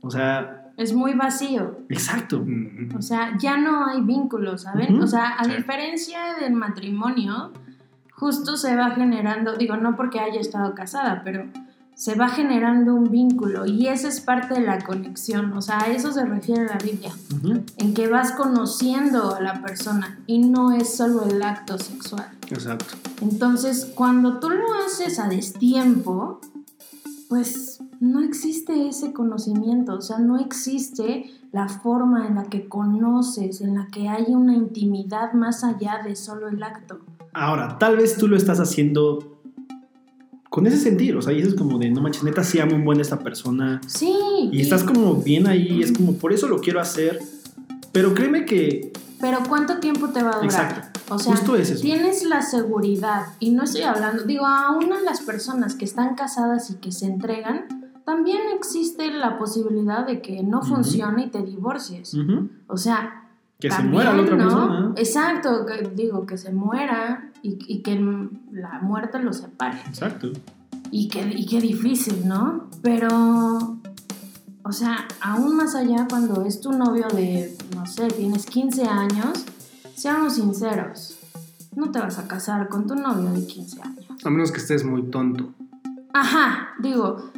O 0.00 0.10
sea, 0.10 0.72
es 0.76 0.92
muy 0.92 1.14
vacío. 1.14 1.78
exacto. 1.88 2.44
O 2.98 3.02
sea, 3.02 3.36
ya 3.38 3.56
no 3.56 3.86
hay 3.86 4.00
vínculos, 4.02 4.62
¿saben? 4.62 5.00
O 5.00 5.06
sea, 5.06 5.30
a 5.38 5.44
Sí. 5.44 5.52
diferencia 5.56 6.18
del 6.40 6.52
matrimonio, 6.54 7.52
justo 8.12 8.56
se 8.56 8.74
va 8.76 8.90
generando, 8.92 9.56
digo, 9.56 9.76
no 9.76 9.94
porque 9.96 10.18
haya 10.20 10.40
estado 10.40 10.74
casada, 10.74 11.22
pero 11.24 11.44
se 11.96 12.14
va 12.14 12.28
generando 12.28 12.94
un 12.94 13.10
vínculo 13.10 13.64
y 13.64 13.88
esa 13.88 14.08
es 14.08 14.20
parte 14.20 14.54
de 14.54 14.60
la 14.60 14.84
conexión. 14.84 15.54
O 15.54 15.62
sea, 15.62 15.80
a 15.80 15.86
eso 15.90 16.12
se 16.12 16.26
refiere 16.26 16.66
la 16.66 16.76
Biblia, 16.76 17.10
en 17.78 17.94
que 17.94 18.06
vas 18.06 18.32
conociendo 18.32 19.34
a 19.34 19.40
la 19.40 19.62
persona 19.62 20.18
y 20.26 20.38
no 20.38 20.72
es 20.72 20.94
solo 20.94 21.24
el 21.24 21.42
acto 21.42 21.78
sexual. 21.78 22.28
Exacto. 22.50 22.94
Entonces, 23.22 23.90
cuando 23.94 24.40
tú 24.40 24.50
lo 24.50 24.66
haces 24.86 25.18
a 25.18 25.28
destiempo, 25.28 26.42
pues 27.30 27.80
no 27.98 28.20
existe 28.20 28.88
ese 28.88 29.14
conocimiento, 29.14 29.94
o 29.94 30.02
sea, 30.02 30.18
no 30.18 30.38
existe 30.38 31.30
la 31.50 31.70
forma 31.70 32.26
en 32.26 32.34
la 32.34 32.44
que 32.44 32.68
conoces, 32.68 33.62
en 33.62 33.74
la 33.74 33.86
que 33.86 34.10
hay 34.10 34.34
una 34.34 34.54
intimidad 34.54 35.32
más 35.32 35.64
allá 35.64 36.02
de 36.04 36.14
solo 36.14 36.48
el 36.48 36.62
acto. 36.62 37.00
Ahora, 37.32 37.78
tal 37.78 37.96
vez 37.96 38.18
tú 38.18 38.28
lo 38.28 38.36
estás 38.36 38.60
haciendo 38.60 39.35
con 40.56 40.66
ese 40.66 40.78
sentir. 40.78 41.14
O 41.14 41.20
sea, 41.20 41.34
y 41.34 41.40
eso 41.40 41.50
es 41.50 41.54
como 41.54 41.78
de, 41.78 41.90
no 41.90 42.00
manches, 42.00 42.22
neta, 42.24 42.42
sí 42.42 42.58
amo 42.58 42.76
un 42.76 42.82
buen 42.86 42.98
a 42.98 43.02
esta 43.02 43.18
persona. 43.18 43.78
Sí. 43.86 44.10
Y 44.50 44.62
estás 44.62 44.84
como 44.84 45.16
bien 45.16 45.46
ahí, 45.46 45.82
es 45.82 45.92
como, 45.92 46.14
por 46.14 46.32
eso 46.32 46.48
lo 46.48 46.62
quiero 46.62 46.80
hacer. 46.80 47.20
Pero 47.92 48.14
créeme 48.14 48.46
que, 48.46 48.90
Pero 49.20 49.40
¿cuánto 49.46 49.80
tiempo 49.80 50.08
te 50.08 50.22
va 50.22 50.30
a 50.30 50.40
durar? 50.40 50.44
Exacto. 50.46 51.00
O 51.10 51.18
sea, 51.18 51.36
Justo 51.36 51.56
es 51.56 51.72
eso. 51.72 51.82
tienes 51.82 52.24
la 52.24 52.40
seguridad, 52.40 53.26
y 53.38 53.50
no 53.50 53.64
estoy 53.64 53.82
hablando, 53.82 54.22
digo, 54.22 54.46
aún 54.46 54.94
a 54.94 55.00
las 55.02 55.20
personas 55.20 55.74
que 55.74 55.84
están 55.84 56.14
casadas 56.14 56.70
y 56.70 56.76
que 56.76 56.90
se 56.90 57.04
entregan, 57.04 57.66
también 58.06 58.40
existe 58.56 59.10
la 59.10 59.36
posibilidad 59.36 60.06
de 60.06 60.22
que 60.22 60.42
no 60.42 60.60
Ujú. 60.60 60.76
funcione 60.76 61.26
y 61.26 61.28
te 61.28 61.42
divorcies. 61.42 62.16
O 62.66 62.78
sea, 62.78 63.28
que 63.60 63.70
se 63.70 63.82
muera 63.82 64.14
la 64.14 64.22
otra 64.22 64.36
¿no? 64.36 64.42
persona. 64.44 64.92
Exacto, 64.96 65.66
que, 65.66 65.90
digo, 65.94 66.24
que 66.24 66.38
se 66.38 66.50
muera 66.50 67.25
y, 67.42 67.58
y 67.66 67.82
que 67.82 67.94
la 68.52 68.80
muerte 68.82 69.18
los 69.18 69.38
separe. 69.38 69.78
Exacto. 69.86 70.28
Y 70.90 71.08
qué, 71.08 71.22
y 71.36 71.46
qué 71.46 71.60
difícil, 71.60 72.26
¿no? 72.28 72.68
Pero, 72.82 73.78
o 74.62 74.72
sea, 74.72 75.06
aún 75.20 75.56
más 75.56 75.74
allá 75.74 76.06
cuando 76.08 76.42
es 76.44 76.60
tu 76.60 76.72
novio 76.72 77.06
de, 77.08 77.56
no 77.74 77.86
sé, 77.86 78.08
tienes 78.08 78.46
15 78.46 78.84
años, 78.86 79.44
seamos 79.94 80.34
sinceros, 80.34 81.18
no 81.74 81.90
te 81.90 81.98
vas 81.98 82.18
a 82.18 82.28
casar 82.28 82.68
con 82.68 82.86
tu 82.86 82.94
novio 82.94 83.30
de 83.32 83.46
15 83.46 83.82
años. 83.82 84.06
A 84.24 84.30
menos 84.30 84.52
que 84.52 84.58
estés 84.58 84.84
muy 84.84 85.02
tonto. 85.10 85.52
Ajá, 86.14 86.68
digo, 86.80 87.30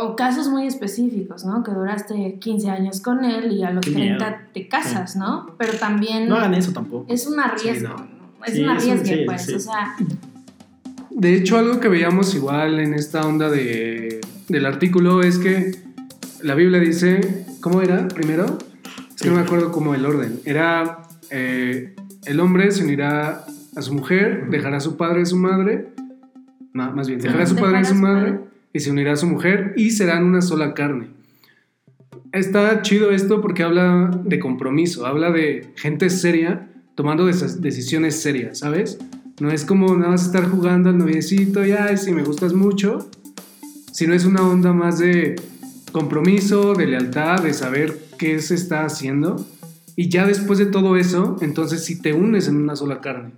o 0.00 0.14
casos 0.16 0.48
muy 0.48 0.66
específicos, 0.66 1.44
¿no? 1.44 1.62
Que 1.64 1.72
duraste 1.72 2.38
15 2.38 2.70
años 2.70 3.00
con 3.00 3.24
él 3.24 3.52
y 3.52 3.64
a 3.64 3.70
los 3.70 3.84
Qué 3.84 3.92
30 3.92 4.24
miedo. 4.28 4.42
te 4.52 4.68
casas, 4.68 5.16
¿no? 5.16 5.54
Pero 5.58 5.78
también 5.78 6.28
No 6.28 6.36
hagan 6.36 6.54
eso 6.54 6.72
tampoco. 6.72 7.06
es 7.08 7.26
un 7.26 7.40
arriesgo, 7.40 7.96
Sí, 7.96 8.02
no. 8.04 8.13
Es 8.46 8.54
Sí, 8.54 8.62
un 8.62 8.70
es 8.76 8.84
un- 8.84 8.90
arriesgue, 8.92 9.16
sí, 9.16 9.22
pues, 9.26 9.42
sí. 9.46 9.54
o 9.54 9.60
sea, 9.60 9.96
De 11.10 11.34
hecho, 11.34 11.56
algo 11.58 11.78
que 11.80 11.88
veíamos 11.88 12.34
igual 12.34 12.80
en 12.80 12.92
esta 12.94 13.20
onda 13.22 13.48
de, 13.48 14.20
del 14.48 14.66
artículo 14.66 15.22
es 15.22 15.38
que 15.38 15.76
la 16.42 16.54
Biblia 16.56 16.80
dice, 16.80 17.46
¿cómo 17.60 17.82
era 17.82 18.08
primero? 18.08 18.58
Es 19.14 19.22
que 19.22 19.28
no 19.30 19.36
me 19.36 19.42
acuerdo 19.42 19.70
cómo 19.70 19.94
el 19.94 20.04
orden. 20.06 20.40
Era, 20.44 21.02
eh, 21.30 21.94
el 22.26 22.40
hombre 22.40 22.70
se 22.72 22.82
unirá 22.82 23.44
a 23.76 23.82
su 23.82 23.94
mujer, 23.94 24.48
dejará 24.50 24.78
a 24.78 24.80
su 24.80 24.96
padre 24.96 25.20
y 25.20 25.22
a 25.22 25.26
su 25.26 25.36
madre, 25.36 25.88
no, 26.72 26.90
más 26.92 27.06
bien, 27.06 27.20
dejará 27.20 27.44
a 27.44 27.46
su 27.46 27.54
padre 27.56 27.78
y 27.78 27.80
a 27.82 27.84
su 27.84 27.94
madre 27.94 28.38
y 28.72 28.80
se 28.80 28.90
unirá 28.90 29.12
a 29.12 29.16
su 29.16 29.26
mujer 29.28 29.72
y 29.76 29.90
serán 29.92 30.24
una 30.24 30.42
sola 30.42 30.74
carne. 30.74 31.06
Está 32.32 32.82
chido 32.82 33.12
esto 33.12 33.40
porque 33.40 33.62
habla 33.62 34.10
de 34.24 34.40
compromiso, 34.40 35.06
habla 35.06 35.30
de 35.30 35.68
gente 35.76 36.10
seria 36.10 36.68
tomando 36.94 37.28
esas 37.28 37.60
decisiones 37.60 38.20
serias, 38.20 38.58
¿sabes? 38.58 38.98
No 39.40 39.50
es 39.50 39.64
como 39.64 39.94
nada 39.96 40.12
más 40.12 40.24
estar 40.26 40.48
jugando 40.48 40.90
al 40.90 40.98
noviecito 40.98 41.66
y 41.66 41.72
ay, 41.72 41.96
si 41.96 42.12
me 42.12 42.22
gustas 42.22 42.52
mucho, 42.52 43.08
sino 43.92 44.14
es 44.14 44.24
una 44.24 44.42
onda 44.42 44.72
más 44.72 44.98
de 44.98 45.36
compromiso, 45.92 46.74
de 46.74 46.86
lealtad, 46.86 47.42
de 47.42 47.52
saber 47.52 47.98
qué 48.18 48.40
se 48.40 48.54
está 48.54 48.84
haciendo. 48.84 49.44
Y 49.96 50.08
ya 50.08 50.26
después 50.26 50.58
de 50.58 50.66
todo 50.66 50.96
eso, 50.96 51.36
entonces 51.40 51.84
si 51.84 52.00
te 52.00 52.12
unes 52.12 52.48
en 52.48 52.56
una 52.56 52.76
sola 52.76 53.00
carne. 53.00 53.32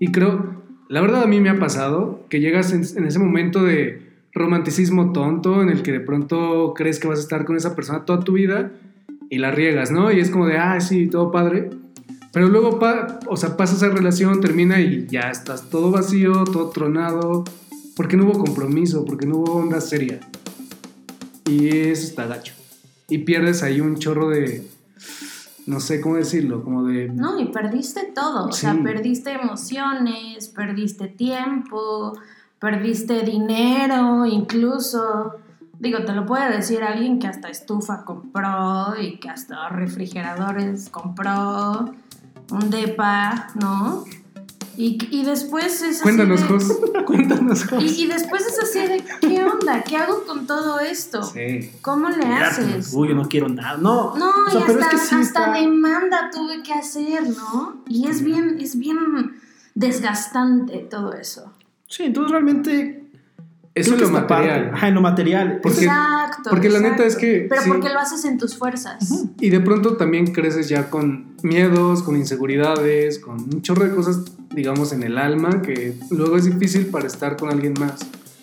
Y 0.00 0.12
creo, 0.12 0.62
la 0.88 1.00
verdad 1.00 1.22
a 1.22 1.26
mí 1.26 1.40
me 1.40 1.50
ha 1.50 1.58
pasado 1.58 2.24
que 2.28 2.40
llegas 2.40 2.72
en, 2.72 2.84
en 2.96 3.06
ese 3.06 3.18
momento 3.18 3.62
de 3.62 4.08
romanticismo 4.32 5.12
tonto 5.12 5.62
en 5.62 5.68
el 5.68 5.82
que 5.82 5.92
de 5.92 6.00
pronto 6.00 6.72
crees 6.74 7.00
que 7.00 7.08
vas 7.08 7.18
a 7.18 7.22
estar 7.22 7.44
con 7.44 7.56
esa 7.56 7.74
persona 7.74 8.04
toda 8.04 8.20
tu 8.20 8.32
vida 8.32 8.72
y 9.30 9.38
la 9.38 9.50
riegas, 9.50 9.90
¿no? 9.90 10.10
Y 10.12 10.20
es 10.20 10.30
como 10.30 10.46
de, 10.46 10.58
ah, 10.58 10.80
sí, 10.80 11.08
todo 11.08 11.30
padre. 11.30 11.70
Pero 12.32 12.48
luego, 12.48 12.78
pa- 12.78 13.18
o 13.26 13.36
sea, 13.36 13.56
pasa 13.56 13.74
esa 13.76 13.88
relación, 13.88 14.40
termina 14.40 14.80
y 14.80 15.06
ya 15.08 15.30
estás 15.30 15.68
todo 15.70 15.90
vacío, 15.90 16.44
todo 16.44 16.68
tronado, 16.70 17.44
porque 17.96 18.16
no 18.16 18.24
hubo 18.24 18.38
compromiso, 18.44 19.04
porque 19.04 19.26
no 19.26 19.38
hubo 19.38 19.54
onda 19.54 19.80
seria. 19.80 20.20
Y 21.46 21.68
eso 21.68 22.04
está 22.06 22.26
gacho. 22.26 22.54
Y 23.08 23.18
pierdes 23.18 23.62
ahí 23.62 23.80
un 23.80 23.96
chorro 23.96 24.28
de, 24.28 24.68
no 25.66 25.80
sé 25.80 26.00
cómo 26.00 26.16
decirlo, 26.16 26.62
como 26.62 26.84
de... 26.84 27.08
no, 27.08 27.40
y 27.40 27.46
perdiste 27.46 28.12
todo, 28.14 28.46
o 28.48 28.52
sea, 28.52 28.74
perdiste 28.82 29.32
emociones, 29.32 30.48
perdiste 30.48 31.08
tiempo, 31.08 32.12
perdiste 32.58 33.22
dinero, 33.22 34.26
incluso, 34.26 35.36
digo, 35.78 36.04
te 36.04 36.12
lo 36.12 36.26
puede 36.26 36.54
decir 36.54 36.82
alguien 36.82 37.18
que 37.18 37.26
hasta 37.28 37.48
estufa 37.48 38.04
compró 38.04 39.00
y 39.00 39.18
que 39.18 39.30
hasta 39.30 39.70
refrigeradores 39.70 40.90
compró 40.90 41.94
un 42.50 42.70
depa, 42.70 43.48
¿no? 43.54 44.04
Y, 44.76 44.96
y 45.10 45.24
después 45.24 45.82
es 45.82 45.96
así 45.96 46.02
Cuéntanos, 46.02 46.40
de- 46.40 46.46
Jos. 46.46 46.72
Cuéntanos, 47.06 47.64
Jos. 47.64 47.82
Y, 47.82 48.04
y 48.04 48.06
después 48.06 48.46
es 48.46 48.58
así 48.60 48.78
de, 48.78 49.04
¿qué 49.20 49.42
onda? 49.42 49.82
¿Qué 49.82 49.96
hago 49.96 50.24
con 50.24 50.46
todo 50.46 50.78
esto? 50.78 51.22
Sí. 51.24 51.72
¿Cómo 51.82 52.08
le 52.08 52.24
haces? 52.24 52.92
Uy, 52.94 53.08
yo 53.08 53.14
no 53.16 53.28
quiero 53.28 53.48
nada. 53.48 53.76
No, 53.76 54.14
No, 54.16 54.30
o 54.46 54.50
sea, 54.50 54.60
y 54.60 54.62
hasta, 54.62 54.78
es 54.80 54.86
que 54.88 54.98
sí 54.98 55.14
hasta 55.16 55.20
está- 55.46 55.52
demanda 55.52 56.30
tuve 56.32 56.62
que 56.62 56.72
hacer, 56.72 57.28
¿no? 57.28 57.82
Y 57.88 58.06
es 58.06 58.22
bien, 58.22 58.58
es 58.60 58.78
bien 58.78 58.98
desgastante 59.74 60.78
todo 60.78 61.12
eso. 61.14 61.52
Sí, 61.88 62.04
entonces 62.04 62.30
realmente. 62.30 62.97
Eso 63.80 63.94
es 63.94 64.00
lo 64.00 64.06
esta 64.06 64.26
parte- 64.26 64.46
material. 64.48 64.70
ajá, 64.74 64.88
en 64.88 64.94
lo 64.94 65.00
material. 65.00 65.60
Porque- 65.62 65.84
exacto. 65.84 66.50
porque 66.50 66.68
la 66.68 66.78
neta 66.80 67.02
exacto. 67.04 67.06
es 67.06 67.16
que 67.16 67.46
Pero 67.48 67.62
sí. 67.62 67.68
porque 67.68 67.88
lo 67.88 67.98
haces 68.00 68.24
en 68.24 68.38
tus 68.38 68.56
fuerzas. 68.56 69.26
Y 69.40 69.50
de 69.50 69.60
pronto 69.60 69.96
también 69.96 70.32
creces 70.32 70.68
ya 70.68 70.90
con 70.90 71.34
miedos, 71.42 72.02
con 72.02 72.16
inseguridades, 72.16 73.18
con 73.18 73.34
un 73.42 73.62
chorro 73.62 73.84
de 73.84 73.94
cosas, 73.94 74.24
digamos, 74.54 74.92
en 74.92 75.02
el 75.02 75.18
alma 75.18 75.62
que 75.62 75.94
luego 76.10 76.36
es 76.36 76.44
difícil 76.44 76.86
para 76.86 77.06
estar 77.06 77.36
con 77.36 77.50
alguien 77.50 77.74
más. 77.78 77.94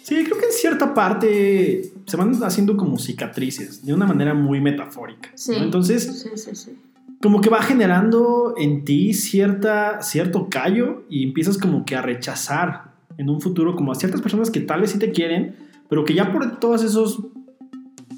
Sí, 0.04 0.24
creo 0.24 0.38
que 0.38 0.46
en 0.46 0.52
cierta 0.52 0.94
parte 0.94 1.92
se 2.06 2.16
van 2.18 2.32
haciendo 2.44 2.78
como 2.78 3.00
cicatrices, 3.00 3.84
de 3.86 3.94
una 3.94 4.06
manera 4.06 4.34
muy 4.36 4.62
metafórica. 4.62 5.30
¿no? 5.32 5.38
Sí. 5.38 5.54
Entonces, 5.58 6.04
Sí, 6.22 6.30
sí, 6.36 6.56
sí. 6.56 6.78
como 7.22 7.42
que 7.42 7.50
va 7.50 7.64
generando 7.64 8.54
en 8.58 8.86
ti 8.86 9.16
cierta, 9.16 10.02
cierto 10.04 10.48
callo 10.50 11.06
y 11.10 11.24
empiezas 11.24 11.58
como 11.58 11.86
que 11.86 11.96
a 11.96 12.04
rechazar 12.04 12.85
en 13.18 13.30
un 13.30 13.42
futuro 13.42 13.76
como 13.76 13.92
a 13.92 13.96
ciertas 13.96 14.22
personas 14.22 14.50
que 14.50 14.62
tal 14.62 14.82
vez 14.82 14.92
sí 14.92 15.00
te 15.00 15.12
quieren, 15.12 15.56
pero 15.90 16.06
que 16.06 16.14
ya 16.14 16.32
por 16.32 16.60
todos 16.60 16.84
esos, 16.84 17.20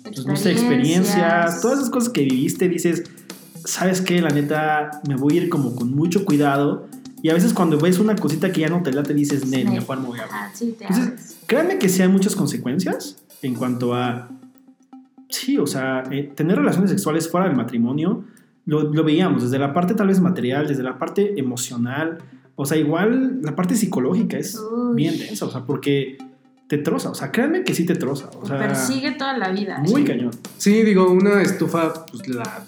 pues, 0.03 0.25
no 0.25 0.35
sé, 0.35 0.51
experiencias, 0.51 1.61
todas 1.61 1.79
esas 1.79 1.89
cosas 1.89 2.09
que 2.09 2.23
viviste, 2.23 2.67
dices, 2.69 3.03
¿sabes 3.65 4.01
qué? 4.01 4.21
La 4.21 4.29
neta, 4.29 5.01
me 5.07 5.15
voy 5.15 5.37
a 5.37 5.43
ir 5.43 5.49
como 5.49 5.75
con 5.75 5.93
mucho 5.93 6.25
cuidado. 6.25 6.87
Y 7.21 7.29
a 7.29 7.33
veces 7.33 7.53
cuando 7.53 7.79
ves 7.79 7.99
una 7.99 8.15
cosita 8.15 8.51
que 8.51 8.61
ya 8.61 8.69
no 8.69 8.83
te 8.83 8.91
late, 8.91 9.13
dices, 9.13 9.47
Nel, 9.47 9.69
mejor 9.69 9.99
me 9.99 10.07
voy 10.07 10.19
a 10.19 10.23
abrir". 10.23 10.35
Ajá, 10.35 10.51
sí, 10.53 10.75
te 10.77 10.85
Entonces. 10.85 11.37
Créanme 11.47 11.77
que 11.77 11.89
sí 11.89 12.01
hay 12.01 12.09
muchas 12.09 12.35
consecuencias 12.35 13.17
en 13.41 13.55
cuanto 13.55 13.95
a. 13.95 14.29
Sí, 15.29 15.57
o 15.57 15.67
sea, 15.67 16.03
eh, 16.11 16.31
tener 16.35 16.57
relaciones 16.57 16.89
sexuales 16.89 17.29
fuera 17.29 17.47
del 17.47 17.57
matrimonio, 17.57 18.23
lo, 18.65 18.83
lo 18.93 19.03
veíamos 19.03 19.43
desde 19.43 19.59
la 19.59 19.73
parte 19.73 19.93
tal 19.93 20.07
vez 20.07 20.21
material, 20.21 20.67
desde 20.67 20.83
la 20.83 20.97
parte 20.97 21.37
emocional, 21.37 22.19
o 22.59 22.65
sea, 22.65 22.77
igual 22.77 23.41
la 23.43 23.55
parte 23.55 23.75
psicológica 23.75 24.37
es 24.37 24.59
Uy. 24.59 24.95
bien 24.95 25.17
densa, 25.17 25.45
o 25.45 25.49
sea, 25.51 25.63
porque 25.63 26.17
te 26.67 26.77
troza, 26.79 27.11
o 27.11 27.15
sea, 27.15 27.31
créanme 27.31 27.63
que 27.63 27.73
sí 27.73 27.85
te 27.85 27.95
troza, 27.95 28.29
o 28.35 28.39
Te 28.41 28.47
sea, 28.47 28.57
persigue 28.57 29.11
toda 29.11 29.37
la 29.37 29.49
vida. 29.51 29.77
muy 29.79 30.01
sí. 30.01 30.07
cañón. 30.07 30.31
Sí, 30.57 30.81
digo, 30.83 31.09
una 31.09 31.41
estufa, 31.41 32.05
pues 32.07 32.27
la. 32.27 32.65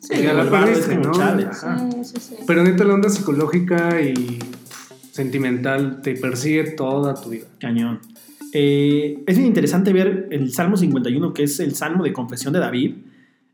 Sí, 0.00 0.14
ya 0.22 0.32
la 0.32 0.50
perdiste, 0.50 0.96
como 0.96 1.04
¿no? 1.08 1.12
chale, 1.12 1.44
ajá. 1.44 1.78
Sí, 1.78 2.04
sí, 2.04 2.14
sí. 2.18 2.34
Pero 2.46 2.64
neta, 2.64 2.82
la 2.84 2.94
onda 2.94 3.10
psicológica 3.10 4.00
y 4.00 4.14
pff, 4.14 4.92
sentimental 5.12 6.00
te 6.02 6.14
persigue 6.16 6.64
toda 6.72 7.14
tu 7.14 7.28
vida. 7.30 7.44
Cañón. 7.60 8.00
Eh, 8.54 9.22
es 9.26 9.36
bien 9.36 9.46
interesante 9.46 9.92
ver 9.92 10.28
el 10.30 10.50
Salmo 10.52 10.76
51, 10.78 11.34
que 11.34 11.42
es 11.42 11.60
el 11.60 11.74
Salmo 11.74 12.02
de 12.02 12.12
confesión 12.14 12.52
de 12.54 12.60
David. 12.60 12.94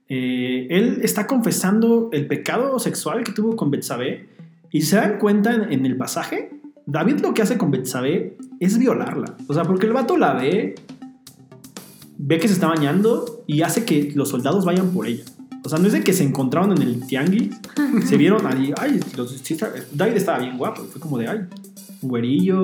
Eh, 0.09 0.69
él 0.71 1.01
está 1.03 1.27
confesando 1.27 2.11
el 2.13 2.27
pecado 2.29 2.79
sexual 2.79 3.25
que 3.25 3.33
tuvo 3.33 3.57
con 3.57 3.71
Betsabé. 3.73 4.29
Y 4.75 4.83
se 4.83 4.97
dan 4.97 5.19
cuenta 5.19 5.55
en, 5.55 5.73
en 5.73 5.87
el 5.87 5.97
pasaje, 5.97 6.51
David 6.87 7.21
lo 7.21 7.33
que 7.33 7.43
hace 7.43 7.57
con 7.57 7.71
Betsabé 7.71 8.37
es 8.61 8.77
violarla. 8.79 9.37
O 9.47 9.55
sea, 9.55 9.63
porque 9.63 9.87
el 9.87 9.93
vato 9.93 10.17
la 10.17 10.35
ve, 10.35 10.75
ve 12.19 12.39
que 12.39 12.49
se 12.49 12.55
está 12.55 12.67
bañando 12.69 13.45
y 13.47 13.63
hace 13.63 13.85
que 13.85 14.13
los 14.15 14.29
soldados 14.31 14.65
vayan 14.65 14.91
por 14.91 15.07
ella. 15.07 15.25
O 15.65 15.69
sea, 15.69 15.79
no 15.79 15.87
es 15.87 15.93
de 15.93 16.03
que 16.03 16.13
se 16.13 16.25
encontraron 16.25 16.73
en 16.73 16.83
el 16.83 17.07
tianguis, 17.07 17.55
se 18.05 18.17
vieron 18.17 18.47
ahí, 18.47 18.73
ay, 18.79 19.01
los- 19.17 19.43
David 19.93 20.17
estaba 20.17 20.39
bien 20.41 20.59
guapo, 20.59 20.83
fue 20.83 21.01
como 21.01 21.19
de, 21.19 21.29
ay, 21.29 21.39
güerillo, 22.03 22.61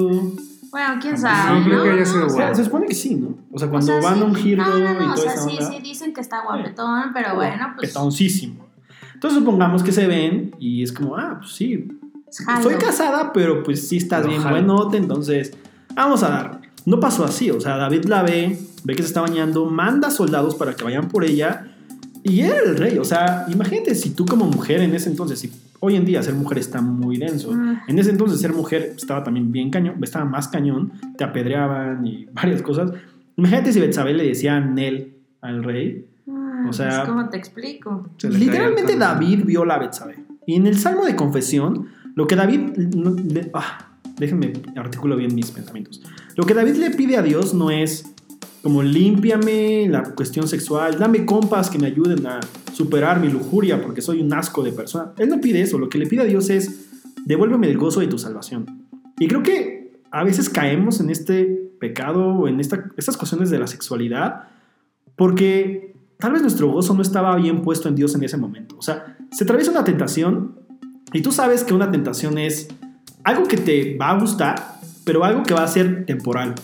Bueno, 0.71 0.99
quién 1.01 1.15
No, 1.15 1.19
sabe. 1.21 1.63
creo 1.65 1.79
¿no? 1.79 1.83
que 1.85 1.91
haya 1.91 2.05
sido 2.05 2.21
No, 2.21 2.27
o 2.27 2.31
sea, 2.31 2.39
guapo. 2.41 2.55
se 2.57 2.65
supone 2.65 2.87
que 2.87 2.95
sí, 2.95 3.15
¿no? 3.15 3.39
O 3.53 3.59
sea, 3.59 3.69
o 3.69 3.71
cuando 3.71 3.87
sea, 3.87 4.01
van 4.03 4.15
sí. 4.17 4.21
a 4.21 4.25
un 4.25 4.35
giro 4.35 4.65
No, 4.67 4.79
no, 4.79 4.95
no, 4.95 5.01
y 5.01 5.09
o 5.11 5.15
toda 5.15 5.17
sea, 5.17 5.33
esa 5.35 5.43
sí, 5.49 5.57
onda. 5.59 5.71
sí, 5.71 5.79
dicen 5.83 6.13
que 6.13 6.21
está 6.21 6.43
guapetón, 6.45 7.05
pero 7.15 7.35
bueno, 7.37 7.73
pues. 7.77 7.89
Petoncísimo. 7.89 8.67
Entonces 9.15 9.39
supongamos 9.39 9.83
que 9.83 9.93
se 9.93 10.07
ven 10.07 10.55
y 10.59 10.83
es 10.83 10.93
como, 10.93 11.17
ah, 11.17 11.37
pues 11.41 11.53
sí, 11.53 11.89
jalo. 12.47 12.63
soy 12.63 12.75
casada, 12.77 13.33
pero 13.33 13.63
pues 13.63 13.89
sí 13.89 13.97
estás 13.99 14.21
Pero 14.21 14.31
bien 14.31 14.43
jalo. 14.43 14.57
buenote, 14.57 14.97
entonces 14.97 15.53
vamos 15.95 16.23
a 16.23 16.29
dar. 16.29 16.61
No 16.87 16.99
pasó 17.01 17.25
así, 17.25 17.51
o 17.51 17.61
sea, 17.61 17.77
David 17.77 18.05
la 18.07 18.23
ve, 18.23 18.59
ve 18.85 18.95
que 18.97 19.03
se 19.03 19.09
está 19.09 19.21
bañando, 19.21 19.67
manda 19.67 20.11
soldados 20.11 20.55
para 20.55 20.75
que 20.75 20.83
vayan 20.85 21.09
por 21.09 21.25
ella 21.25 21.67
y 22.23 22.41
era 22.41 22.59
el 22.59 22.77
rey. 22.77 22.99
O 22.99 23.05
sea, 23.05 23.45
imagínate 23.49 23.95
si 23.95 24.11
tú 24.11 24.25
como 24.27 24.47
mujer 24.47 24.81
en 24.81 24.95
ese 24.95 25.11
entonces, 25.11 25.39
si 25.39 25.51
hoy 25.81 25.97
en 25.97 26.05
día 26.05 26.23
ser 26.23 26.35
mujer 26.35 26.59
está 26.59 26.81
muy 26.81 27.17
denso, 27.19 27.53
Ah. 27.55 27.83
en 27.87 27.99
ese 27.99 28.11
entonces 28.11 28.41
ser 28.41 28.53
mujer 28.53 28.95
estaba 28.97 29.23
también 29.25 29.53
bien 29.53 29.71
cañón, 29.71 29.95
estaba 30.03 30.25
más 30.25 30.49
cañón, 30.49 30.93
te 31.19 31.25
apedreaban 31.25 32.07
y 32.07 32.27
varias 32.33 32.63
cosas. 32.63 32.93
Imagínate 33.37 33.73
si 33.73 33.81
Betsabé 33.81 34.13
le 34.15 34.25
decía 34.25 34.61
Nel 34.61 35.15
al 35.41 35.63
rey. 35.65 36.07
Ah, 36.29 36.67
O 36.69 36.73
sea- 36.73 36.89
pues, 37.01 37.09
¿Cómo 37.09 37.29
te 37.29 37.37
explico? 37.39 38.07
Se 38.19 38.29
Literalmente. 38.31 38.97
David 38.97 39.45
viola 39.45 39.75
a 39.75 39.79
Betsabé. 39.79 40.17
Y 40.47 40.57
en 40.57 40.67
el 40.67 40.79
Salmo 40.79 41.05
de 41.07 41.17
Confesión, 41.17 41.89
lo 42.21 42.27
que 42.27 42.37
David... 42.37 42.61
le- 42.77 43.51
ah, 43.55 43.89
déjenme 44.19 44.53
articulo 44.77 45.17
bien 45.17 45.35
mis 45.35 45.51
pensamientos. 45.51 46.03
Lo 46.37 46.45
que 46.45 46.53
David 46.53 46.75
le 46.77 46.91
pide 46.91 47.17
a 47.17 47.23
Dios 47.23 47.55
no 47.55 47.71
es 47.71 48.05
como 48.63 48.83
límpiame 48.83 49.89
la 49.89 50.03
cuestión 50.03 50.47
sexual, 50.47 50.99
dame 50.99 51.25
compas 51.25 51.71
que 51.71 51.79
me 51.79 51.87
ayuden 51.87 52.27
a 52.27 52.41
superar 52.75 53.19
mi 53.21 53.29
lujuria 53.31 53.81
porque 53.81 54.03
soy 54.03 54.21
un 54.21 54.33
asco 54.35 54.63
de 54.63 54.73
persona. 54.73 55.13
Él 55.17 55.31
no 55.31 55.41
pide 55.41 55.63
eso, 55.63 55.79
lo 55.79 55.89
que 55.89 55.97
le 55.97 56.07
pide 56.07 56.21
a 56.21 56.25
Dios 56.25 56.51
es 56.51 56.91
devuélveme 57.25 57.69
el 57.71 57.79
gozo 57.79 58.01
de 58.01 58.09
tu 58.09 58.19
salvación. 58.19 58.67
Y 59.19 59.27
creo 59.29 59.43
que 59.43 59.93
a 60.11 60.23
veces 60.25 60.51
caemos 60.51 61.01
en 61.01 61.09
este 61.09 61.45
pecado 61.81 62.23
o 62.41 62.49
en 62.49 62.61
esta, 62.61 62.91
estas 62.99 63.17
cuestiones 63.17 63.49
de 63.49 63.59
la 63.59 63.67
sexualidad 63.67 64.43
porque 65.17 65.95
tal 66.19 66.33
vez 66.33 66.43
nuestro 66.43 66.71
gozo 66.71 66.93
no 66.93 67.01
estaba 67.01 67.35
bien 67.37 67.63
puesto 67.63 67.89
en 67.89 67.95
Dios 67.97 68.15
en 68.15 68.23
ese 68.25 68.37
momento. 68.37 68.77
O 68.79 68.83
sea, 68.83 69.17
se 69.31 69.45
atraviesa 69.45 69.71
una 69.71 69.85
tentación 69.85 70.57
y 71.13 71.23
tú 71.23 71.33
sabes 71.33 71.65
que 71.65 71.75
una 71.75 71.91
tentación 71.91 72.39
es 72.39 72.69
algo 73.25 73.45
que 73.45 73.57
te 73.57 73.97
va 73.97 74.11
a 74.11 74.19
gustar, 74.19 74.77
pero 75.05 75.25
algo 75.25 75.43
que 75.43 75.55
va 75.55 75.65
a 75.65 75.69
ser 75.69 76.07
temporal. 76.07 76.55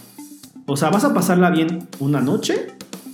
O 0.67 0.77
sea, 0.77 0.91
vas 0.91 1.05
a 1.05 1.15
pasarla 1.15 1.51
bien 1.51 1.89
una 2.01 2.21
noche. 2.21 2.69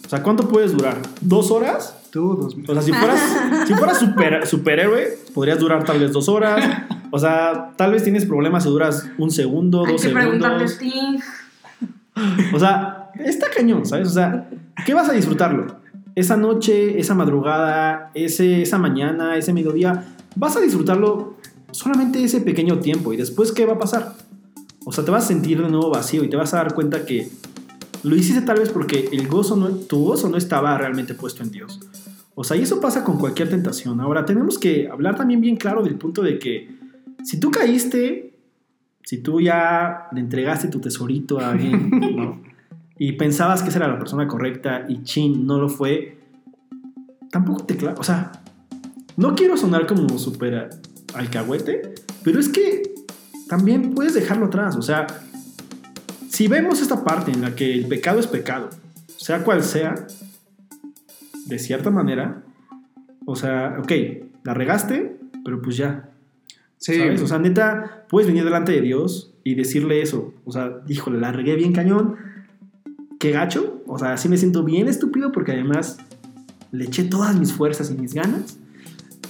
O 0.05 0.09
sea, 0.09 0.23
¿cuánto 0.23 0.49
puedes 0.49 0.73
durar? 0.73 0.99
¿Dos 1.21 1.51
horas? 1.51 1.97
Tú, 2.11 2.37
dos 2.37 2.57
O 2.68 2.73
sea, 2.75 2.83
si 2.83 2.92
fueras, 2.92 3.21
si 3.66 3.75
fueras 3.75 3.99
super, 3.99 4.47
superhéroe, 4.47 5.18
podrías 5.35 5.59
durar 5.59 5.85
tal 5.85 6.01
vez 6.01 6.12
dos 6.12 6.29
horas. 6.29 6.64
O 7.11 7.18
sea, 7.18 7.73
tal 7.77 7.92
vez 7.92 8.05
tienes 8.05 8.27
problemas 8.27 8.66
y 8.66 8.68
duras 8.68 9.09
un 9.18 9.31
segundo, 9.31 9.85
Hay 9.85 9.92
dos 9.92 10.03
que 10.03 10.09
preguntarle 10.11 10.64
a 10.64 10.68
segundos. 10.68 11.23
Sting. 11.23 12.55
O 12.55 12.59
sea, 12.59 13.11
está 13.18 13.49
cañón, 13.55 13.87
¿sabes? 13.87 14.09
O 14.09 14.12
sea, 14.12 14.49
¿qué 14.85 14.95
vas 14.95 15.09
a 15.09 15.12
disfrutarlo? 15.12 15.81
Esa 16.14 16.37
noche, 16.37 16.99
esa 16.99 17.14
madrugada, 17.14 18.11
ese, 18.14 18.62
esa 18.62 18.77
mañana, 18.77 19.37
ese 19.37 19.55
mediodía, 19.55 20.12
vas 20.37 20.57
a 20.57 20.61
disfrutarlo 20.61 21.37
solamente 21.71 22.23
ese 22.23 22.40
pequeño 22.40 22.81
tiempo 22.81 23.12
y 23.12 23.16
después, 23.16 23.53
¿qué 23.53 23.64
va 23.64 23.75
a 23.75 23.79
pasar? 23.79 24.14
O 24.85 24.92
sea, 24.92 25.05
te 25.05 25.11
vas 25.11 25.25
a 25.25 25.29
sentir 25.29 25.62
de 25.62 25.68
nuevo 25.68 25.90
vacío 25.90 26.25
y 26.25 26.29
te 26.29 26.37
vas 26.37 26.55
a 26.55 26.59
dar 26.59 26.75
cuenta 26.75 27.05
que 27.05 27.29
lo 28.03 28.16
hiciste 28.16 28.42
tal 28.42 28.59
vez 28.59 28.71
porque 28.71 29.09
el 29.12 29.29
gozo 29.29 29.57
no, 29.57 29.68
tu 29.68 30.05
gozo 30.05 30.29
no 30.29 30.37
estaba 30.37 30.77
realmente 30.77 31.14
puesto 31.14 31.42
en 31.42 31.51
Dios. 31.51 31.81
O 32.35 32.45
sea, 32.45 32.57
y 32.57 32.62
eso 32.62 32.81
pasa 32.81 33.05
con 33.05 33.18
cualquier 33.18 33.51
tentación. 33.51 34.01
Ahora, 34.01 34.25
tenemos 34.25 34.59
que 34.59 34.88
hablar 34.88 35.16
también 35.16 35.40
bien 35.40 35.57
claro 35.57 35.83
del 35.83 35.97
punto 35.97 36.23
de 36.23 36.38
que 36.38 36.71
si 37.23 37.38
tú 37.38 37.51
caíste, 37.51 38.35
si 39.05 39.18
tú 39.18 39.40
ya 39.40 40.09
le 40.12 40.21
entregaste 40.21 40.68
tu 40.68 40.81
tesorito 40.81 41.38
a 41.38 41.51
alguien, 41.51 41.90
¿no? 42.16 42.42
y 42.99 43.12
pensabas 43.12 43.62
que 43.62 43.68
esa 43.68 43.79
era 43.79 43.88
la 43.88 43.99
persona 43.99 44.27
correcta 44.27 44.87
y 44.88 45.03
chin, 45.03 45.47
no 45.47 45.59
lo 45.59 45.68
fue, 45.68 46.18
tampoco 47.31 47.64
te. 47.64 47.77
O 47.87 48.03
sea, 48.03 48.41
no 49.16 49.35
quiero 49.35 49.57
sonar 49.57 49.87
como 49.87 50.18
súper 50.18 50.70
alcahuete, 51.14 51.94
pero 52.22 52.40
es 52.40 52.48
que 52.48 52.83
también 53.48 53.94
puedes 53.94 54.14
dejarlo 54.14 54.46
atrás. 54.46 54.77
O 54.77 54.83
sea, 54.83 55.07
si 56.29 56.48
vemos 56.48 56.81
esta 56.81 57.05
parte 57.05 57.31
en 57.31 57.42
la 57.42 57.55
que 57.55 57.72
el 57.72 57.87
pecado 57.87 58.20
es 58.20 58.27
pecado, 58.27 58.70
sea 59.16 59.44
cual 59.44 59.62
sea, 59.62 59.94
de 61.46 61.59
cierta 61.59 61.90
manera, 61.90 62.42
o 63.27 63.37
sea, 63.37 63.77
ok, 63.81 63.92
la 64.44 64.55
regaste, 64.55 65.16
pero 65.44 65.61
pues 65.61 65.77
ya, 65.77 66.09
Sí, 66.83 66.96
¿sabes? 66.98 67.22
O 67.22 67.29
sea, 67.29 67.38
neta, 67.38 68.07
puedes 68.09 68.27
venir 68.27 68.42
delante 68.42 68.72
de 68.72 68.81
Dios 68.81 69.33
y 69.44 69.55
decirle 69.55 70.03
eso. 70.03 70.35
O 70.44 70.51
sea, 70.51 70.81
híjole, 70.88 71.20
la 71.20 71.31
regué 71.31 71.55
bien 71.55 71.72
cañón. 71.72 72.16
Qué 73.20 73.31
gacho. 73.31 73.85
O 73.87 74.01
sea, 74.01 74.16
sí 74.16 74.29
me 74.29 74.37
siento 74.37 74.64
bien 74.64 74.88
estúpido 74.88 75.31
porque 75.31 75.53
además 75.53 75.98
le 76.72 76.85
eché 76.85 77.05
todas 77.05 77.38
mis 77.38 77.53
fuerzas 77.53 77.92
y 77.92 77.94
mis 77.94 78.14
ganas. 78.14 78.59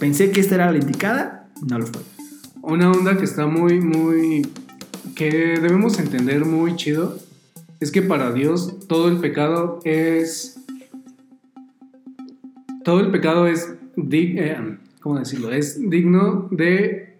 Pensé 0.02 0.32
que 0.32 0.40
esta 0.40 0.56
era 0.56 0.72
la 0.72 0.78
indicada, 0.78 1.46
no 1.64 1.78
lo 1.78 1.86
fue. 1.86 2.02
una 2.62 2.90
onda 2.90 3.16
que 3.16 3.24
está 3.24 3.46
muy, 3.46 3.80
muy. 3.80 4.44
que 5.14 5.30
debemos 5.30 5.96
entender 6.00 6.44
muy 6.44 6.74
chido. 6.74 7.16
Es 7.78 7.92
que 7.92 8.02
para 8.02 8.32
Dios 8.32 8.80
todo 8.88 9.06
el 9.08 9.18
pecado 9.18 9.78
es. 9.84 10.58
Todo 12.82 12.98
el 12.98 13.12
pecado 13.12 13.46
es. 13.46 13.74
dig- 13.96 14.34
eh, 14.40 14.78
¿Cómo 15.00 15.20
decirlo? 15.20 15.52
Es 15.52 15.78
digno 15.88 16.48
de 16.50 17.16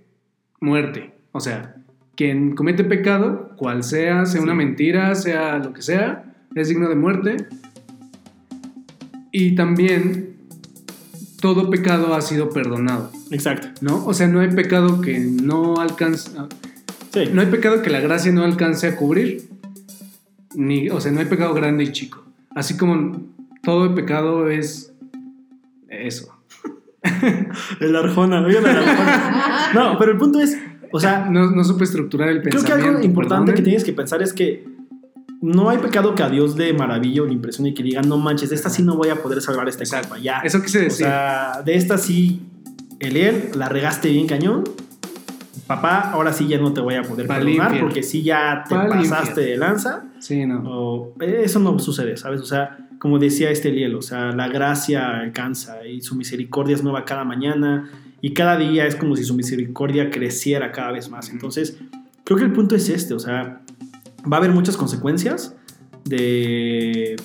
muerte. 0.61 1.12
O 1.31 1.38
sea, 1.38 1.77
quien 2.16 2.57
comete 2.57 2.83
pecado, 2.83 3.53
cual 3.57 3.85
sea, 3.85 4.27
sea 4.27 4.42
una 4.42 4.55
mentira, 4.57 5.14
sea 5.14 5.59
lo 5.59 5.73
que 5.73 5.83
sea, 5.83 6.35
es 6.57 6.66
digno 6.68 6.88
de 6.88 6.97
muerte. 6.97 7.37
Y 9.31 9.55
también 9.55 10.32
todo 11.42 11.68
pecado 11.68 12.14
ha 12.14 12.22
sido 12.22 12.48
perdonado, 12.50 13.11
Exacto. 13.33 13.68
¿no? 13.83 14.07
O 14.07 14.14
sea, 14.14 14.28
no 14.28 14.40
hay 14.40 14.48
pecado 14.52 15.00
que 15.02 15.18
no 15.18 15.76
alcance, 15.81 16.31
Sí. 17.12 17.24
no 17.35 17.40
hay 17.42 17.48
pecado 17.48 17.83
que 17.83 17.90
la 17.90 18.00
gracia 18.00 18.33
no 18.33 18.44
alcance 18.44 18.87
a 18.87 18.96
cubrir. 18.96 19.50
Ni, 20.55 20.88
o 20.88 21.00
sea, 21.00 21.11
no 21.12 21.18
hay 21.20 21.26
pecado 21.26 21.52
grande 21.52 21.85
y 21.85 21.92
chico. 21.92 22.24
Así 22.55 22.76
como 22.76 23.20
todo 23.62 23.94
pecado 23.94 24.48
es 24.48 24.92
eso. 25.88 26.33
El 27.81 27.96
Arjona, 27.96 28.38
el 28.46 28.57
Arjona. 28.57 29.70
No, 29.74 29.98
pero 29.98 30.12
el 30.12 30.18
punto 30.18 30.38
es, 30.40 30.57
o 30.92 31.00
sea, 31.00 31.26
No, 31.28 31.50
no 31.50 31.64
supe 31.64 31.85
estructurar 31.85 32.28
el 32.28 32.40
creo 32.42 32.50
que 32.52 32.59
pensamiento. 32.59 32.90
algo 32.96 33.02
importante 33.05 33.55
que 33.55 33.62
tienes 33.62 33.85
que 33.85 33.92
pensar 33.92 34.22
es 34.22 34.33
que 34.33 34.64
no 35.42 35.68
hay 35.68 35.78
pecado 35.78 36.14
que 36.14 36.22
a 36.22 36.31
Dios 36.31 36.57
le 36.57 36.72
maraville 36.72 37.20
o 37.20 37.26
le 37.26 37.33
impresione 37.33 37.70
y 37.70 37.74
que 37.74 37.83
diga, 37.83 38.00
no 38.00 38.16
manches, 38.16 38.48
de 38.50 38.57
esta 38.57 38.70
sí 38.70 38.83
no 38.83 38.96
voy 38.96 39.09
a 39.11 39.16
poder 39.22 39.42
salvar 39.42 39.68
esta 39.68 39.83
Exacto. 39.83 40.16
Ya. 40.16 40.38
Eso 40.38 40.62
quise 40.62 40.78
O 40.78 40.83
decir. 40.83 41.07
sea, 41.07 41.62
de 41.64 41.74
esta 41.74 41.98
sí, 41.98 42.42
Eliel, 43.00 43.50
la 43.57 43.68
regaste 43.68 44.09
bien 44.09 44.26
cañón. 44.26 44.64
Papá, 45.66 46.11
ahora 46.12 46.33
sí 46.33 46.46
ya 46.48 46.59
no 46.59 46.72
te 46.72 46.81
voy 46.81 46.94
a 46.94 47.02
poder 47.02 47.26
Pa'l 47.26 47.44
perdonar 47.44 47.81
porque 47.81 48.02
sí 48.02 48.22
ya 48.22 48.64
te 48.68 48.74
pasaste 48.74 49.40
de 49.40 49.57
lanza. 49.57 50.05
sí, 50.18 50.46
no. 50.46 50.62
O, 50.64 51.14
eso 51.20 51.59
no 51.59 51.78
sucede, 51.78 52.16
¿sabes? 52.16 52.40
O 52.40 52.44
sea, 52.44 52.78
como 52.98 53.18
decía 53.18 53.50
este 53.50 53.70
Eliel, 53.70 53.94
o 53.96 54.02
sea, 54.02 54.33
la 54.33 54.48
gracia 54.48 55.18
alcanza 55.18 55.85
y 55.87 56.02
su 56.02 56.14
misericordia 56.14 56.76
es 56.76 56.83
nueva 56.85 57.05
cada 57.05 57.24
mañana 57.24 57.90
y 58.20 58.33
cada 58.33 58.57
día 58.57 58.87
es 58.87 58.94
como 58.94 59.16
si 59.16 59.24
su 59.24 59.35
misericordia 59.35 60.11
creciera 60.11 60.70
cada 60.70 60.92
vez 60.92 61.09
más. 61.11 61.31
Entonces, 61.31 61.78
creo 62.22 62.38
que 62.38 62.44
el 62.44 62.52
punto 62.52 62.76
es 62.76 62.88
este, 62.88 63.14
o 63.14 63.18
sea, 63.18 63.62
va 64.30 64.37
a 64.37 64.40
haber 64.40 64.52
muchas 64.52 64.76
consecuencias 64.76 65.54
de 66.04 67.16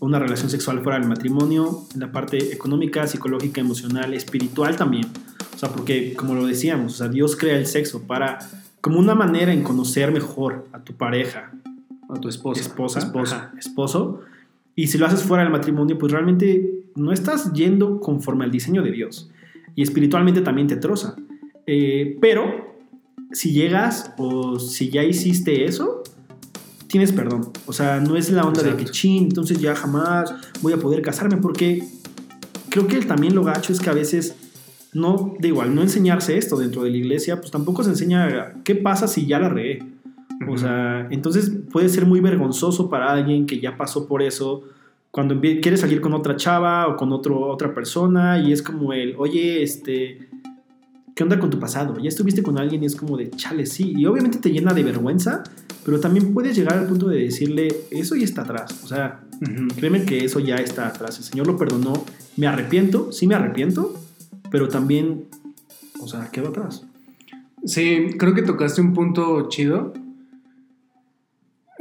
una 0.00 0.18
relación 0.18 0.50
sexual 0.50 0.82
fuera 0.82 0.98
del 0.98 1.08
matrimonio, 1.08 1.84
en 1.94 2.00
la 2.00 2.12
parte 2.12 2.52
económica, 2.52 3.06
psicológica, 3.06 3.60
emocional, 3.60 4.12
espiritual 4.14 4.76
también. 4.76 5.06
O 5.54 5.58
sea, 5.58 5.70
porque 5.70 6.14
como 6.14 6.34
lo 6.34 6.46
decíamos, 6.46 6.94
o 6.94 6.96
sea, 6.96 7.08
Dios 7.08 7.36
crea 7.36 7.56
el 7.56 7.66
sexo 7.66 8.02
para 8.02 8.38
como 8.80 8.98
una 8.98 9.14
manera 9.14 9.52
en 9.52 9.62
conocer 9.62 10.12
mejor 10.12 10.66
a 10.72 10.80
tu 10.80 10.92
pareja, 10.94 11.52
A 12.10 12.20
tu 12.20 12.28
esposa. 12.28 12.60
esposa, 12.60 12.98
Esposo. 12.98 13.34
ajá, 13.34 13.52
esposo. 13.58 14.20
Y 14.76 14.88
si 14.88 14.98
lo 14.98 15.06
haces 15.06 15.22
fuera 15.22 15.42
del 15.42 15.52
matrimonio, 15.52 15.96
pues 15.98 16.12
realmente 16.12 16.82
no 16.96 17.12
estás 17.12 17.52
yendo 17.54 17.98
conforme 18.00 18.44
al 18.44 18.50
diseño 18.50 18.82
de 18.82 18.90
Dios. 18.90 19.30
Y 19.74 19.82
espiritualmente 19.82 20.42
también 20.42 20.66
te 20.66 20.76
troza. 20.76 21.16
Eh, 21.66 22.18
pero 22.20 22.76
si 23.32 23.52
llegas 23.52 24.12
o 24.18 24.58
si 24.58 24.90
ya 24.90 25.02
hiciste 25.02 25.64
eso, 25.64 26.02
tienes 26.88 27.12
perdón. 27.12 27.50
O 27.66 27.72
sea, 27.72 28.00
no 28.00 28.16
es 28.16 28.30
la 28.30 28.42
onda 28.44 28.62
de 28.62 28.76
que 28.76 28.84
chin, 28.86 29.24
entonces 29.24 29.58
ya 29.60 29.74
jamás 29.74 30.34
voy 30.62 30.72
a 30.72 30.78
poder 30.78 31.02
casarme. 31.02 31.36
Porque 31.36 31.82
creo 32.70 32.86
que 32.86 33.00
también 33.02 33.34
lo 33.34 33.44
gacho 33.44 33.72
es 33.72 33.80
que 33.80 33.90
a 33.90 33.94
veces 33.94 34.36
no, 34.92 35.34
de 35.38 35.48
igual, 35.48 35.74
no 35.74 35.82
enseñarse 35.82 36.36
esto 36.36 36.56
dentro 36.56 36.84
de 36.84 36.90
la 36.90 36.96
iglesia, 36.96 37.40
pues 37.40 37.50
tampoco 37.50 37.82
se 37.82 37.90
enseña 37.90 38.54
qué 38.64 38.74
pasa 38.74 39.08
si 39.08 39.26
ya 39.26 39.38
la 39.38 39.48
regué. 39.48 39.82
O 40.48 40.56
sea, 40.56 41.08
entonces 41.10 41.52
puede 41.72 41.88
ser 41.88 42.06
muy 42.06 42.20
vergonzoso 42.20 42.88
para 42.88 43.12
alguien 43.12 43.46
que 43.46 43.60
ya 43.60 43.76
pasó 43.76 44.06
por 44.06 44.22
eso 44.22 44.64
cuando 45.14 45.40
quiere 45.40 45.76
salir 45.76 46.00
con 46.00 46.12
otra 46.12 46.34
chava 46.34 46.88
o 46.88 46.96
con 46.96 47.12
otro, 47.12 47.46
otra 47.46 47.72
persona 47.72 48.40
y 48.40 48.52
es 48.52 48.62
como 48.62 48.92
el, 48.92 49.14
oye, 49.16 49.62
este, 49.62 50.28
¿qué 51.14 51.22
onda 51.22 51.38
con 51.38 51.50
tu 51.50 51.58
pasado? 51.58 51.98
Ya 51.98 52.08
estuviste 52.08 52.42
con 52.42 52.58
alguien 52.58 52.82
y 52.82 52.86
es 52.86 52.96
como 52.96 53.16
de, 53.16 53.30
chale, 53.30 53.66
sí. 53.66 53.92
Y 53.96 54.06
obviamente 54.06 54.38
te 54.38 54.50
llena 54.50 54.74
de 54.74 54.82
vergüenza, 54.82 55.44
pero 55.84 56.00
también 56.00 56.34
puedes 56.34 56.56
llegar 56.56 56.78
al 56.78 56.86
punto 56.86 57.08
de 57.08 57.24
decirle, 57.24 57.68
eso 57.90 58.16
ya 58.16 58.24
está 58.24 58.42
atrás. 58.42 58.80
O 58.84 58.86
sea, 58.86 59.20
créeme 59.76 60.04
que 60.04 60.24
eso 60.24 60.40
ya 60.40 60.56
está 60.56 60.88
atrás. 60.88 61.18
El 61.18 61.24
Señor 61.24 61.46
lo 61.46 61.56
perdonó. 61.56 62.04
Me 62.36 62.46
arrepiento, 62.46 63.12
sí 63.12 63.26
me 63.26 63.34
arrepiento, 63.34 63.94
pero 64.50 64.68
también, 64.68 65.26
o 66.00 66.08
sea, 66.08 66.30
quedó 66.30 66.48
atrás. 66.48 66.84
Sí, 67.64 68.08
creo 68.18 68.34
que 68.34 68.42
tocaste 68.42 68.80
un 68.80 68.92
punto 68.92 69.48
chido. 69.48 69.92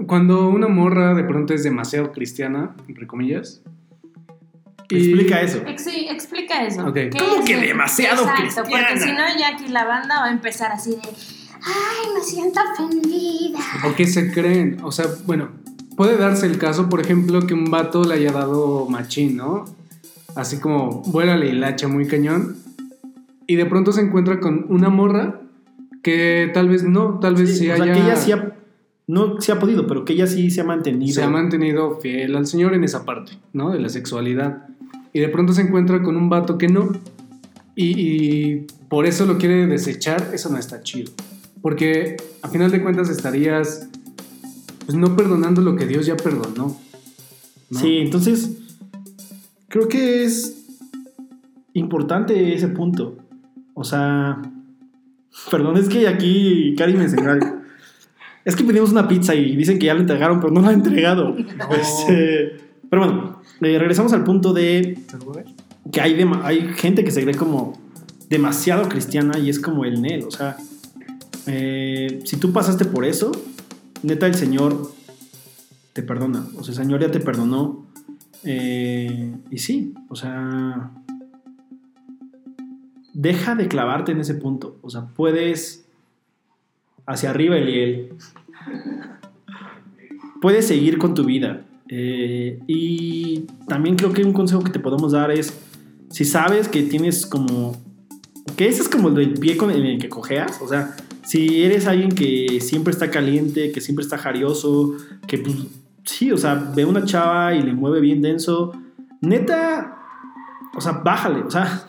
Cuando 0.07 0.49
una 0.49 0.67
morra 0.67 1.13
de 1.13 1.23
pronto 1.23 1.53
es 1.53 1.63
demasiado 1.63 2.11
cristiana, 2.11 2.75
entre 2.87 3.07
comillas. 3.07 3.61
Y- 4.89 4.97
Explica 4.97 5.41
eso. 5.41 5.61
Ex- 5.67 5.83
sí, 5.83 6.07
explica 6.09 6.63
eso. 6.65 6.85
Ok. 6.87 6.93
¿Qué 6.93 7.09
¿Cómo 7.17 7.35
es 7.37 7.45
que 7.45 7.53
el- 7.55 7.61
demasiado 7.67 8.23
Exacto, 8.23 8.63
porque 8.69 8.99
si 8.99 9.11
no 9.11 9.21
ya 9.37 9.49
aquí 9.55 9.67
la 9.67 9.85
banda 9.85 10.19
va 10.19 10.25
a 10.25 10.31
empezar 10.31 10.71
así 10.71 10.91
de 10.91 11.01
ay, 11.65 12.13
me 12.13 12.21
siento 12.21 12.59
ofendida. 12.73 13.59
¿O 13.85 13.95
qué 13.95 14.05
se 14.05 14.31
creen? 14.31 14.79
O 14.83 14.91
sea, 14.91 15.05
bueno, 15.25 15.49
puede 15.95 16.17
darse 16.17 16.45
el 16.45 16.57
caso, 16.57 16.89
por 16.89 16.99
ejemplo, 17.01 17.45
que 17.47 17.53
un 17.53 17.71
vato 17.71 18.03
le 18.03 18.15
haya 18.15 18.31
dado 18.31 18.85
machín, 18.89 19.37
¿no? 19.37 19.65
Así 20.35 20.57
como 20.57 21.01
vuélale 21.03 21.49
el 21.51 21.63
hacha 21.63 21.87
muy 21.87 22.07
cañón. 22.07 22.57
Y 23.47 23.55
de 23.55 23.65
pronto 23.65 23.91
se 23.91 24.01
encuentra 24.01 24.39
con 24.39 24.65
una 24.69 24.89
morra 24.89 25.41
que 26.01 26.49
tal 26.53 26.69
vez 26.69 26.83
no, 26.83 27.19
tal 27.19 27.35
vez 27.35 27.57
sí, 27.57 27.69
o 27.69 27.73
haya, 27.73 27.83
sea, 27.85 27.93
que 27.93 27.99
ella 28.01 28.15
sí 28.15 28.31
ha, 28.31 28.53
no 29.07 29.39
se 29.41 29.51
ha 29.51 29.59
podido, 29.59 29.85
pero 29.87 30.05
que 30.05 30.13
ella 30.13 30.27
sí 30.27 30.49
se 30.49 30.61
ha 30.61 30.63
mantenido. 30.63 31.13
se 31.13 31.23
ha 31.23 31.29
mantenido 31.29 31.99
fiel 32.01 32.35
al 32.35 32.45
Señor 32.47 32.73
en 32.73 32.83
esa 32.83 33.05
parte, 33.05 33.33
¿no? 33.53 33.71
De 33.71 33.79
la 33.79 33.89
sexualidad. 33.89 34.67
Y 35.13 35.19
de 35.19 35.29
pronto 35.29 35.53
se 35.53 35.61
encuentra 35.61 36.01
con 36.01 36.17
un 36.17 36.29
vato 36.29 36.57
que 36.57 36.67
no. 36.67 36.91
Y, 37.75 37.99
y 37.99 38.67
por 38.89 39.05
eso 39.05 39.25
lo 39.25 39.37
quiere 39.37 39.67
desechar, 39.67 40.31
eso 40.33 40.49
no 40.49 40.57
está 40.57 40.81
chido. 40.81 41.11
Porque 41.61 42.17
a 42.41 42.49
final 42.49 42.71
de 42.71 42.81
cuentas 42.81 43.09
estarías 43.09 43.87
pues 44.85 44.97
no 44.97 45.15
perdonando 45.15 45.61
lo 45.61 45.75
que 45.75 45.85
Dios 45.85 46.05
ya 46.05 46.17
perdonó. 46.17 46.77
¿no? 47.69 47.79
Sí, 47.79 47.97
entonces 47.97 48.57
creo 49.67 49.87
que 49.87 50.23
es 50.23 50.65
importante 51.73 52.53
ese 52.53 52.67
punto. 52.67 53.17
O 53.73 53.83
sea, 53.83 54.41
perdón, 55.49 55.77
es 55.77 55.89
que 55.89 56.07
aquí 56.07 56.75
Cari 56.77 56.93
me 56.93 57.05
enseñó 57.05 57.31
algo. 57.31 57.61
Es 58.45 58.55
que 58.55 58.63
pedimos 58.63 58.91
una 58.91 59.07
pizza 59.07 59.33
y 59.33 59.55
dicen 59.55 59.79
que 59.79 59.85
ya 59.85 59.93
la 59.93 60.01
entregaron, 60.01 60.39
pero 60.39 60.51
no 60.51 60.61
la 60.61 60.69
han 60.69 60.75
entregado. 60.75 61.35
Este, 61.71 62.57
pero 62.93 63.07
bueno, 63.07 63.41
eh, 63.61 63.79
regresamos 63.79 64.13
al 64.13 64.23
punto 64.23 64.53
de 64.53 64.99
que 65.91 65.99
hay, 65.99 66.15
gente 66.75 67.03
que 67.03 67.09
se 67.09 67.23
cree 67.23 67.33
como 67.33 67.73
demasiado 68.29 68.87
cristiana 68.87 69.39
y 69.39 69.49
es 69.49 69.57
como 69.57 69.83
el 69.83 69.99
Nel. 69.99 70.25
O 70.25 70.29
sea, 70.29 70.57
eh, 71.47 72.19
si 72.23 72.37
tú 72.37 72.53
pasaste 72.53 72.85
por 72.85 73.03
eso, 73.03 73.31
neta 74.03 74.27
el 74.27 74.35
Señor 74.35 74.93
te 75.93 76.03
perdona. 76.03 76.45
O 76.55 76.63
sea, 76.63 76.73
el 76.73 76.83
Señor 76.83 77.01
ya 77.01 77.09
te 77.09 77.19
perdonó. 77.19 77.87
Eh, 78.43 79.37
y 79.49 79.57
sí, 79.57 79.95
o 80.09 80.15
sea, 80.15 80.91
deja 83.11 83.55
de 83.55 83.69
clavarte 83.69 84.11
en 84.11 84.19
ese 84.19 84.35
punto. 84.35 84.77
O 84.83 84.91
sea, 84.91 85.07
puedes 85.07 85.87
hacia 87.07 87.31
arriba, 87.31 87.57
Eliel. 87.57 88.13
Puedes 90.41 90.67
seguir 90.67 90.99
con 90.99 91.15
tu 91.15 91.25
vida. 91.25 91.65
Eh, 91.89 92.59
y 92.67 93.45
también 93.67 93.95
creo 93.95 94.13
que 94.13 94.23
un 94.23 94.33
consejo 94.33 94.63
que 94.63 94.71
te 94.71 94.79
podemos 94.79 95.11
dar 95.11 95.31
es, 95.31 95.53
si 96.09 96.25
sabes 96.25 96.67
que 96.67 96.83
tienes 96.83 97.25
como, 97.25 97.73
que 98.55 98.67
ese 98.67 98.81
es 98.81 98.89
como 98.89 99.09
el 99.09 99.33
pie 99.33 99.57
con 99.57 99.71
en 99.71 99.85
el 99.85 99.99
que 99.99 100.09
cojeas, 100.09 100.61
o 100.61 100.67
sea, 100.67 100.95
si 101.23 101.63
eres 101.63 101.87
alguien 101.87 102.11
que 102.11 102.59
siempre 102.61 102.91
está 102.91 103.09
caliente, 103.09 103.71
que 103.71 103.81
siempre 103.81 104.03
está 104.03 104.17
jarioso, 104.17 104.95
que 105.27 105.37
pues, 105.37 105.55
sí, 106.03 106.31
o 106.31 106.37
sea, 106.37 106.71
ve 106.75 106.85
una 106.85 107.05
chava 107.05 107.53
y 107.55 107.61
le 107.61 107.73
mueve 107.73 108.01
bien 108.01 108.21
denso, 108.21 108.73
neta, 109.21 109.97
o 110.75 110.81
sea, 110.81 110.93
bájale, 110.93 111.43
o 111.43 111.51
sea, 111.51 111.87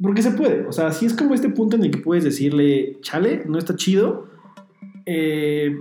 porque 0.00 0.22
se 0.22 0.32
puede, 0.32 0.66
o 0.66 0.72
sea, 0.72 0.92
si 0.92 1.06
es 1.06 1.14
como 1.14 1.34
este 1.34 1.48
punto 1.48 1.76
en 1.76 1.84
el 1.84 1.90
que 1.90 1.98
puedes 1.98 2.24
decirle, 2.24 2.98
chale, 3.02 3.44
no 3.46 3.58
está 3.58 3.76
chido, 3.76 4.28
eh, 5.06 5.76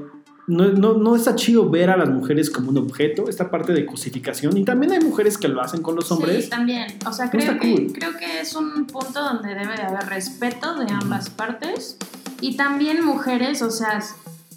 no, 0.48 0.70
no, 0.70 0.94
no 0.94 1.16
está 1.16 1.36
chido 1.36 1.70
ver 1.70 1.90
a 1.90 1.98
las 1.98 2.10
mujeres 2.10 2.50
como 2.50 2.70
un 2.70 2.78
objeto, 2.78 3.30
esta 3.30 3.50
parte 3.52 3.74
de 3.74 3.86
cosificación, 3.86 4.58
y 4.58 4.66
también 4.66 4.92
hay 4.92 5.00
mujeres 5.00 5.38
que 5.38 5.48
lo 5.48 5.62
hacen 5.62 5.82
con 5.82 5.96
los 5.96 6.12
hombres. 6.12 6.46
Sí, 6.46 6.50
también. 6.50 6.88
O 7.06 7.14
sea, 7.14 7.26
No 7.26 7.32
creo 7.32 7.60
que, 7.60 7.76
cool. 7.76 7.94
creo 7.94 8.18
que 8.18 8.42
es 8.42 8.56
un 8.56 8.86
punto 8.86 9.22
donde 9.24 9.50
debe 9.50 9.76
de 9.76 9.84
haber 9.84 10.08
respeto 10.08 10.76
de 10.76 10.92
ambas 10.92 11.30
partes. 11.30 11.98
Y 12.42 12.58
también 12.58 13.06
mujeres, 13.06 13.62
o 13.62 13.70
sea, 13.70 14.04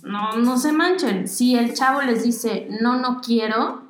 no, 0.02 0.36
no 0.36 0.58
se 0.58 0.72
manchen. 0.72 1.28
Si 1.28 1.54
el 1.56 1.74
chavo 1.74 2.00
les 2.02 2.22
dice, 2.22 2.68
no, 2.80 2.98
no 2.98 3.20
quiero, 3.20 3.82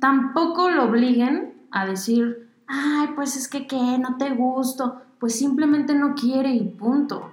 tampoco 0.00 0.70
lo 0.70 0.84
obliguen 0.84 1.54
a 1.70 1.86
decir, 1.86 2.48
ay, 2.66 3.08
pues 3.14 3.36
es 3.36 3.48
que 3.48 3.66
qué, 3.66 3.98
no 3.98 4.16
te 4.16 4.30
gusto. 4.30 4.96
Pues 5.20 5.36
simplemente 5.38 5.94
no 5.94 6.14
quiere 6.14 6.50
y 6.52 6.64
punto. 6.64 7.30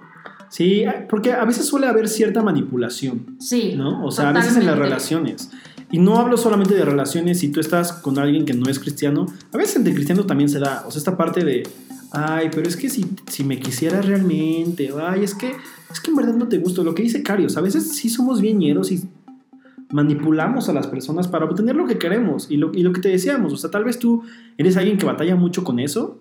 Sí, 0.50 0.84
porque 1.08 1.32
a 1.32 1.44
veces 1.44 1.66
suele 1.66 1.86
haber 1.86 2.08
cierta 2.08 2.42
manipulación. 2.42 3.36
Sí. 3.40 3.74
¿no? 3.76 4.04
O 4.04 4.10
sea, 4.10 4.28
a 4.28 4.32
veces 4.32 4.56
en 4.56 4.66
las 4.66 4.78
relaciones. 4.78 5.50
Y 5.90 5.98
no 5.98 6.18
hablo 6.18 6.36
solamente 6.36 6.74
de 6.74 6.84
relaciones 6.84 7.40
si 7.40 7.48
tú 7.48 7.60
estás 7.60 7.92
con 7.92 8.18
alguien 8.18 8.44
que 8.44 8.52
no 8.52 8.68
es 8.68 8.78
cristiano. 8.78 9.26
A 9.52 9.56
veces 9.56 9.76
entre 9.76 9.94
cristianos 9.94 10.26
también 10.26 10.48
se 10.48 10.58
da. 10.58 10.84
O 10.86 10.90
sea, 10.90 10.98
esta 10.98 11.16
parte 11.16 11.44
de, 11.44 11.64
Ay, 12.12 12.48
pero 12.52 12.68
es 12.68 12.76
que 12.76 12.88
si, 12.88 13.06
si 13.28 13.44
me 13.44 13.60
quisieras 13.60 14.04
realmente, 14.04 14.90
ay, 15.00 15.22
es 15.22 15.34
que, 15.34 15.52
es 15.90 16.00
que 16.00 16.10
en 16.10 16.16
verdad 16.16 16.34
no 16.34 16.48
te 16.48 16.58
gusto. 16.58 16.82
Lo 16.82 16.94
que 16.94 17.02
dice 17.02 17.22
Carios, 17.22 17.56
a 17.56 17.60
veces 17.60 17.92
sí 17.92 18.08
somos 18.08 18.40
bien 18.40 18.58
ñeros 18.58 18.90
y 18.90 19.08
manipulamos 19.92 20.68
a 20.68 20.72
las 20.72 20.88
personas 20.88 21.28
para 21.28 21.44
obtener 21.44 21.76
lo 21.76 21.86
que 21.86 21.98
queremos 21.98 22.50
y 22.50 22.56
lo, 22.56 22.72
y 22.74 22.82
lo 22.82 22.92
que 22.92 23.00
te 23.00 23.08
decíamos. 23.08 23.52
O 23.52 23.56
sea, 23.56 23.70
tal 23.70 23.84
vez 23.84 23.98
tú 23.98 24.24
eres 24.58 24.76
alguien 24.76 24.98
que 24.98 25.06
batalla 25.06 25.36
mucho 25.36 25.62
con 25.62 25.78
eso, 25.78 26.20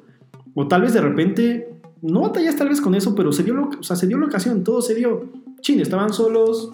o 0.53 0.67
tal 0.67 0.83
vez 0.83 0.93
de 0.93 1.01
repente 1.01 1.68
no 2.01 2.21
batallas 2.21 2.55
tal 2.55 2.69
vez 2.69 2.81
con 2.81 2.95
eso, 2.95 3.15
pero 3.15 3.31
se 3.31 3.43
dio, 3.43 3.53
lo, 3.53 3.69
o 3.69 3.83
sea, 3.83 3.95
se 3.95 4.07
dio 4.07 4.17
la 4.17 4.27
ocasión, 4.27 4.63
todo 4.63 4.81
se 4.81 4.95
dio. 4.95 5.29
Chin, 5.61 5.79
estaban 5.79 6.13
solos, 6.13 6.71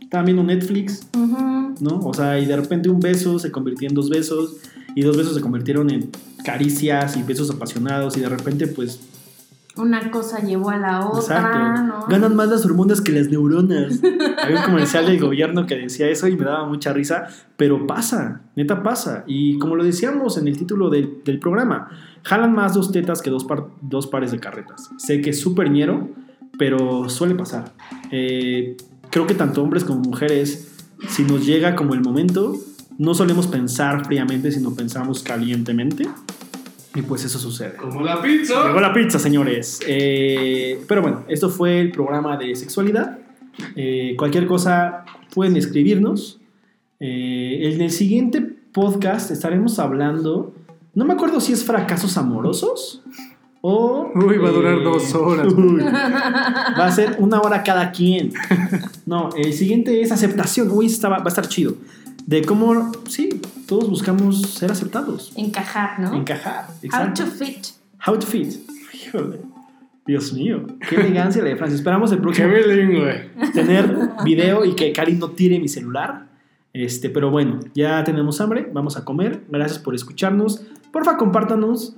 estaban 0.00 0.26
viendo 0.26 0.44
Netflix. 0.44 1.06
¿no? 1.80 2.00
O 2.00 2.14
sea, 2.14 2.38
y 2.38 2.46
de 2.46 2.56
repente 2.56 2.88
un 2.88 3.00
beso 3.00 3.38
se 3.38 3.50
convirtió 3.50 3.88
en 3.88 3.94
dos 3.94 4.08
besos, 4.08 4.56
y 4.94 5.02
dos 5.02 5.16
besos 5.16 5.34
se 5.34 5.40
convirtieron 5.40 5.90
en 5.90 6.10
caricias 6.44 7.16
y 7.16 7.22
besos 7.22 7.50
apasionados, 7.50 8.16
y 8.16 8.20
de 8.20 8.28
repente, 8.28 8.66
pues, 8.66 9.00
Una 9.76 10.10
cosa 10.12 10.38
llevó 10.40 10.70
a 10.70 10.76
la 10.78 11.04
otra, 11.06 11.20
exacto, 11.20 11.82
¿no? 11.82 12.06
ganan 12.08 12.36
más 12.36 12.48
las 12.48 12.64
hormonas 12.64 13.00
que 13.00 13.10
las 13.12 13.28
neuronas. 13.28 14.00
Había 14.42 14.58
un 14.60 14.64
comercial 14.64 15.06
del 15.06 15.18
gobierno 15.20 15.66
que 15.66 15.74
decía 15.76 16.08
eso 16.08 16.28
y 16.28 16.36
me 16.36 16.44
daba 16.44 16.64
mucha 16.66 16.92
risa, 16.92 17.26
pero 17.56 17.84
pasa, 17.86 18.42
neta 18.54 18.82
pasa. 18.84 19.24
Y 19.26 19.58
como 19.58 19.74
lo 19.74 19.82
decíamos 19.82 20.38
en 20.38 20.46
el 20.46 20.56
título 20.56 20.90
del, 20.90 21.22
del 21.24 21.40
programa, 21.40 21.88
jalan 22.22 22.52
más 22.54 22.74
dos 22.74 22.92
tetas 22.92 23.20
que 23.20 23.30
dos, 23.30 23.44
par- 23.44 23.66
dos 23.80 24.06
pares 24.06 24.30
de 24.30 24.38
carretas. 24.38 24.90
Sé 24.96 25.20
que 25.20 25.30
es 25.30 25.40
súper 25.40 25.70
ñero, 25.70 26.08
pero 26.56 27.08
suele 27.08 27.34
pasar. 27.34 27.72
Eh, 28.12 28.76
creo 29.10 29.26
que 29.26 29.34
tanto 29.34 29.60
hombres 29.60 29.82
como 29.82 30.00
mujeres, 30.00 30.72
si 31.08 31.24
nos 31.24 31.44
llega 31.44 31.74
como 31.74 31.94
el 31.94 32.00
momento, 32.00 32.54
no 32.96 33.12
solemos 33.12 33.48
pensar 33.48 34.04
fríamente, 34.06 34.52
sino 34.52 34.72
pensamos 34.72 35.24
calientemente. 35.24 36.06
Y 36.94 37.02
pues 37.02 37.24
eso 37.24 37.38
sucede. 37.38 37.76
Como 37.76 38.02
la 38.02 38.22
pizza. 38.22 38.66
Llegó 38.66 38.80
la 38.80 38.92
pizza, 38.92 39.18
señores. 39.18 39.80
Eh, 39.86 40.80
pero 40.86 41.02
bueno, 41.02 41.24
esto 41.28 41.50
fue 41.50 41.80
el 41.80 41.90
programa 41.90 42.36
de 42.36 42.54
sexualidad. 42.54 43.18
Eh, 43.74 44.14
cualquier 44.16 44.46
cosa 44.46 45.04
pueden 45.34 45.56
escribirnos. 45.56 46.40
Eh, 47.00 47.72
en 47.72 47.80
el 47.80 47.90
siguiente 47.90 48.40
podcast 48.72 49.30
estaremos 49.30 49.78
hablando. 49.78 50.54
No 50.94 51.04
me 51.04 51.14
acuerdo 51.14 51.40
si 51.40 51.52
es 51.52 51.64
fracasos 51.64 52.16
amorosos 52.16 53.02
o. 53.60 54.10
Uy, 54.14 54.38
va 54.38 54.48
a 54.48 54.52
durar 54.52 54.78
eh, 54.78 54.84
dos 54.84 55.14
horas. 55.14 55.52
uy, 55.56 55.82
va 55.82 56.86
a 56.86 56.92
ser 56.92 57.16
una 57.18 57.40
hora 57.40 57.62
cada 57.62 57.90
quien. 57.90 58.32
No, 59.04 59.30
el 59.36 59.52
siguiente 59.52 60.00
es 60.00 60.12
aceptación. 60.12 60.70
Uy, 60.70 60.86
va 61.02 61.16
a 61.16 61.28
estar 61.28 61.48
chido. 61.48 61.74
De 62.26 62.42
cómo, 62.42 62.92
sí, 63.08 63.40
todos 63.66 63.88
buscamos 63.88 64.40
ser 64.42 64.70
aceptados. 64.72 65.32
Encajar, 65.36 66.00
¿no? 66.00 66.14
Encajar. 66.14 66.66
How 66.68 66.74
Exacto. 66.82 67.24
to 67.24 67.30
fit. 67.30 67.66
How 68.06 68.18
to 68.18 68.26
fit. 68.26 68.54
Híjole. 68.92 69.40
Dios 70.06 70.32
mío. 70.32 70.66
Qué 70.88 70.96
elegancia 70.96 71.42
la 71.42 71.48
de 71.50 71.56
Francia. 71.56 71.76
Esperamos 71.76 72.10
el 72.12 72.18
Qué 72.18 72.22
próximo 72.22 72.48
bilingüe. 72.48 73.30
tener 73.52 74.10
video 74.24 74.64
y 74.64 74.74
que 74.74 74.92
Cari 74.92 75.14
no 75.14 75.30
tire 75.30 75.58
mi 75.58 75.68
celular. 75.68 76.26
Este, 76.72 77.08
pero 77.08 77.30
bueno, 77.30 77.60
ya 77.74 78.02
tenemos 78.04 78.40
hambre. 78.40 78.68
Vamos 78.72 78.96
a 78.96 79.04
comer. 79.04 79.44
Gracias 79.48 79.78
por 79.78 79.94
escucharnos. 79.94 80.62
Porfa, 80.92 81.16
compártanos. 81.16 81.94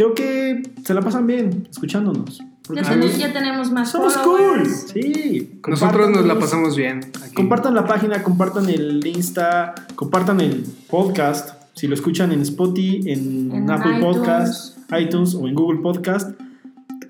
Creo 0.00 0.14
que 0.14 0.62
se 0.82 0.94
la 0.94 1.02
pasan 1.02 1.26
bien 1.26 1.68
escuchándonos. 1.70 2.38
Ya, 2.74 2.84
somos, 2.84 3.10
ten- 3.10 3.18
ya 3.20 3.32
tenemos 3.34 3.70
más 3.70 3.90
somos 3.90 4.16
cool. 4.16 4.64
Sí. 4.66 5.60
Nosotros 5.68 6.08
nos 6.08 6.24
la 6.24 6.38
pasamos 6.38 6.74
bien. 6.74 7.00
aquí. 7.22 7.34
Compartan 7.34 7.74
la 7.74 7.84
página, 7.84 8.22
compartan 8.22 8.70
el 8.70 9.06
Insta, 9.06 9.74
compartan 9.96 10.40
el 10.40 10.64
podcast. 10.88 11.50
Si 11.74 11.86
lo 11.86 11.92
escuchan 11.94 12.32
en 12.32 12.40
Spotify, 12.40 13.10
en, 13.12 13.52
En 13.52 13.70
Apple 13.70 13.98
iTunes. 13.98 14.16
Podcast, 14.16 14.78
iTunes 14.98 15.34
o 15.34 15.46
en 15.46 15.54
Google 15.54 15.80
Podcast, 15.82 16.30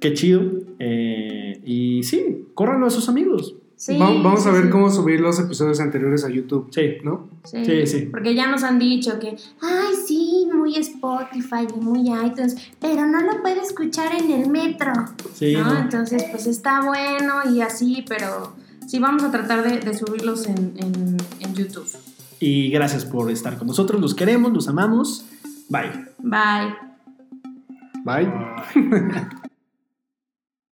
qué 0.01 0.13
chido. 0.15 0.43
Eh, 0.81 1.61
y 1.65 2.03
sí, 2.03 2.47
córranlo 2.55 2.87
a 2.87 2.91
sus 2.91 3.09
amigos. 3.09 3.55
Sí, 3.83 3.97
Va- 3.97 4.11
vamos 4.11 4.47
a 4.47 4.51
ver 4.51 4.65
sí. 4.65 4.69
cómo 4.71 4.91
subir 4.91 5.21
los 5.21 5.41
episodios 5.41 5.81
anteriores 5.81 6.23
a 6.25 6.29
YouTube. 6.29 6.69
Sí. 6.71 6.99
¿No? 7.03 7.31
Sí, 7.45 7.65
Sí, 7.65 7.87
sí. 7.87 8.01
Porque 8.11 8.35
ya 8.35 8.47
nos 8.47 8.63
han 8.63 8.79
dicho 8.79 9.19
que, 9.19 9.29
ay, 9.63 9.95
sí, 10.07 10.47
muy 10.55 10.77
Spotify 10.77 11.67
y 11.75 11.81
muy 11.81 12.01
iTunes, 12.27 12.57
pero 12.79 13.07
no 13.07 13.23
lo 13.23 13.41
puede 13.41 13.63
escuchar 13.63 14.13
en 14.15 14.31
el 14.33 14.51
metro. 14.51 14.93
Sí, 15.33 15.55
¿no? 15.55 15.65
¿no? 15.65 15.79
Entonces, 15.79 16.27
pues 16.31 16.47
está 16.47 16.83
bueno 16.85 17.37
y 17.51 17.63
así, 17.63 18.05
pero 18.07 18.53
sí 18.87 18.99
vamos 18.99 19.23
a 19.23 19.31
tratar 19.31 19.63
de, 19.63 19.79
de 19.79 19.95
subirlos 19.97 20.47
en, 20.47 20.75
en, 20.77 21.17
en 21.41 21.55
YouTube. 21.55 21.89
Y 22.39 22.69
gracias 22.69 23.07
por 23.07 23.31
estar 23.31 23.57
con 23.57 23.67
nosotros. 23.67 23.99
Los 23.99 24.15
queremos, 24.15 24.53
los 24.53 24.69
amamos. 24.69 25.25
Bye. 25.71 26.05
Bye. 26.19 26.75
Bye. 28.05 28.31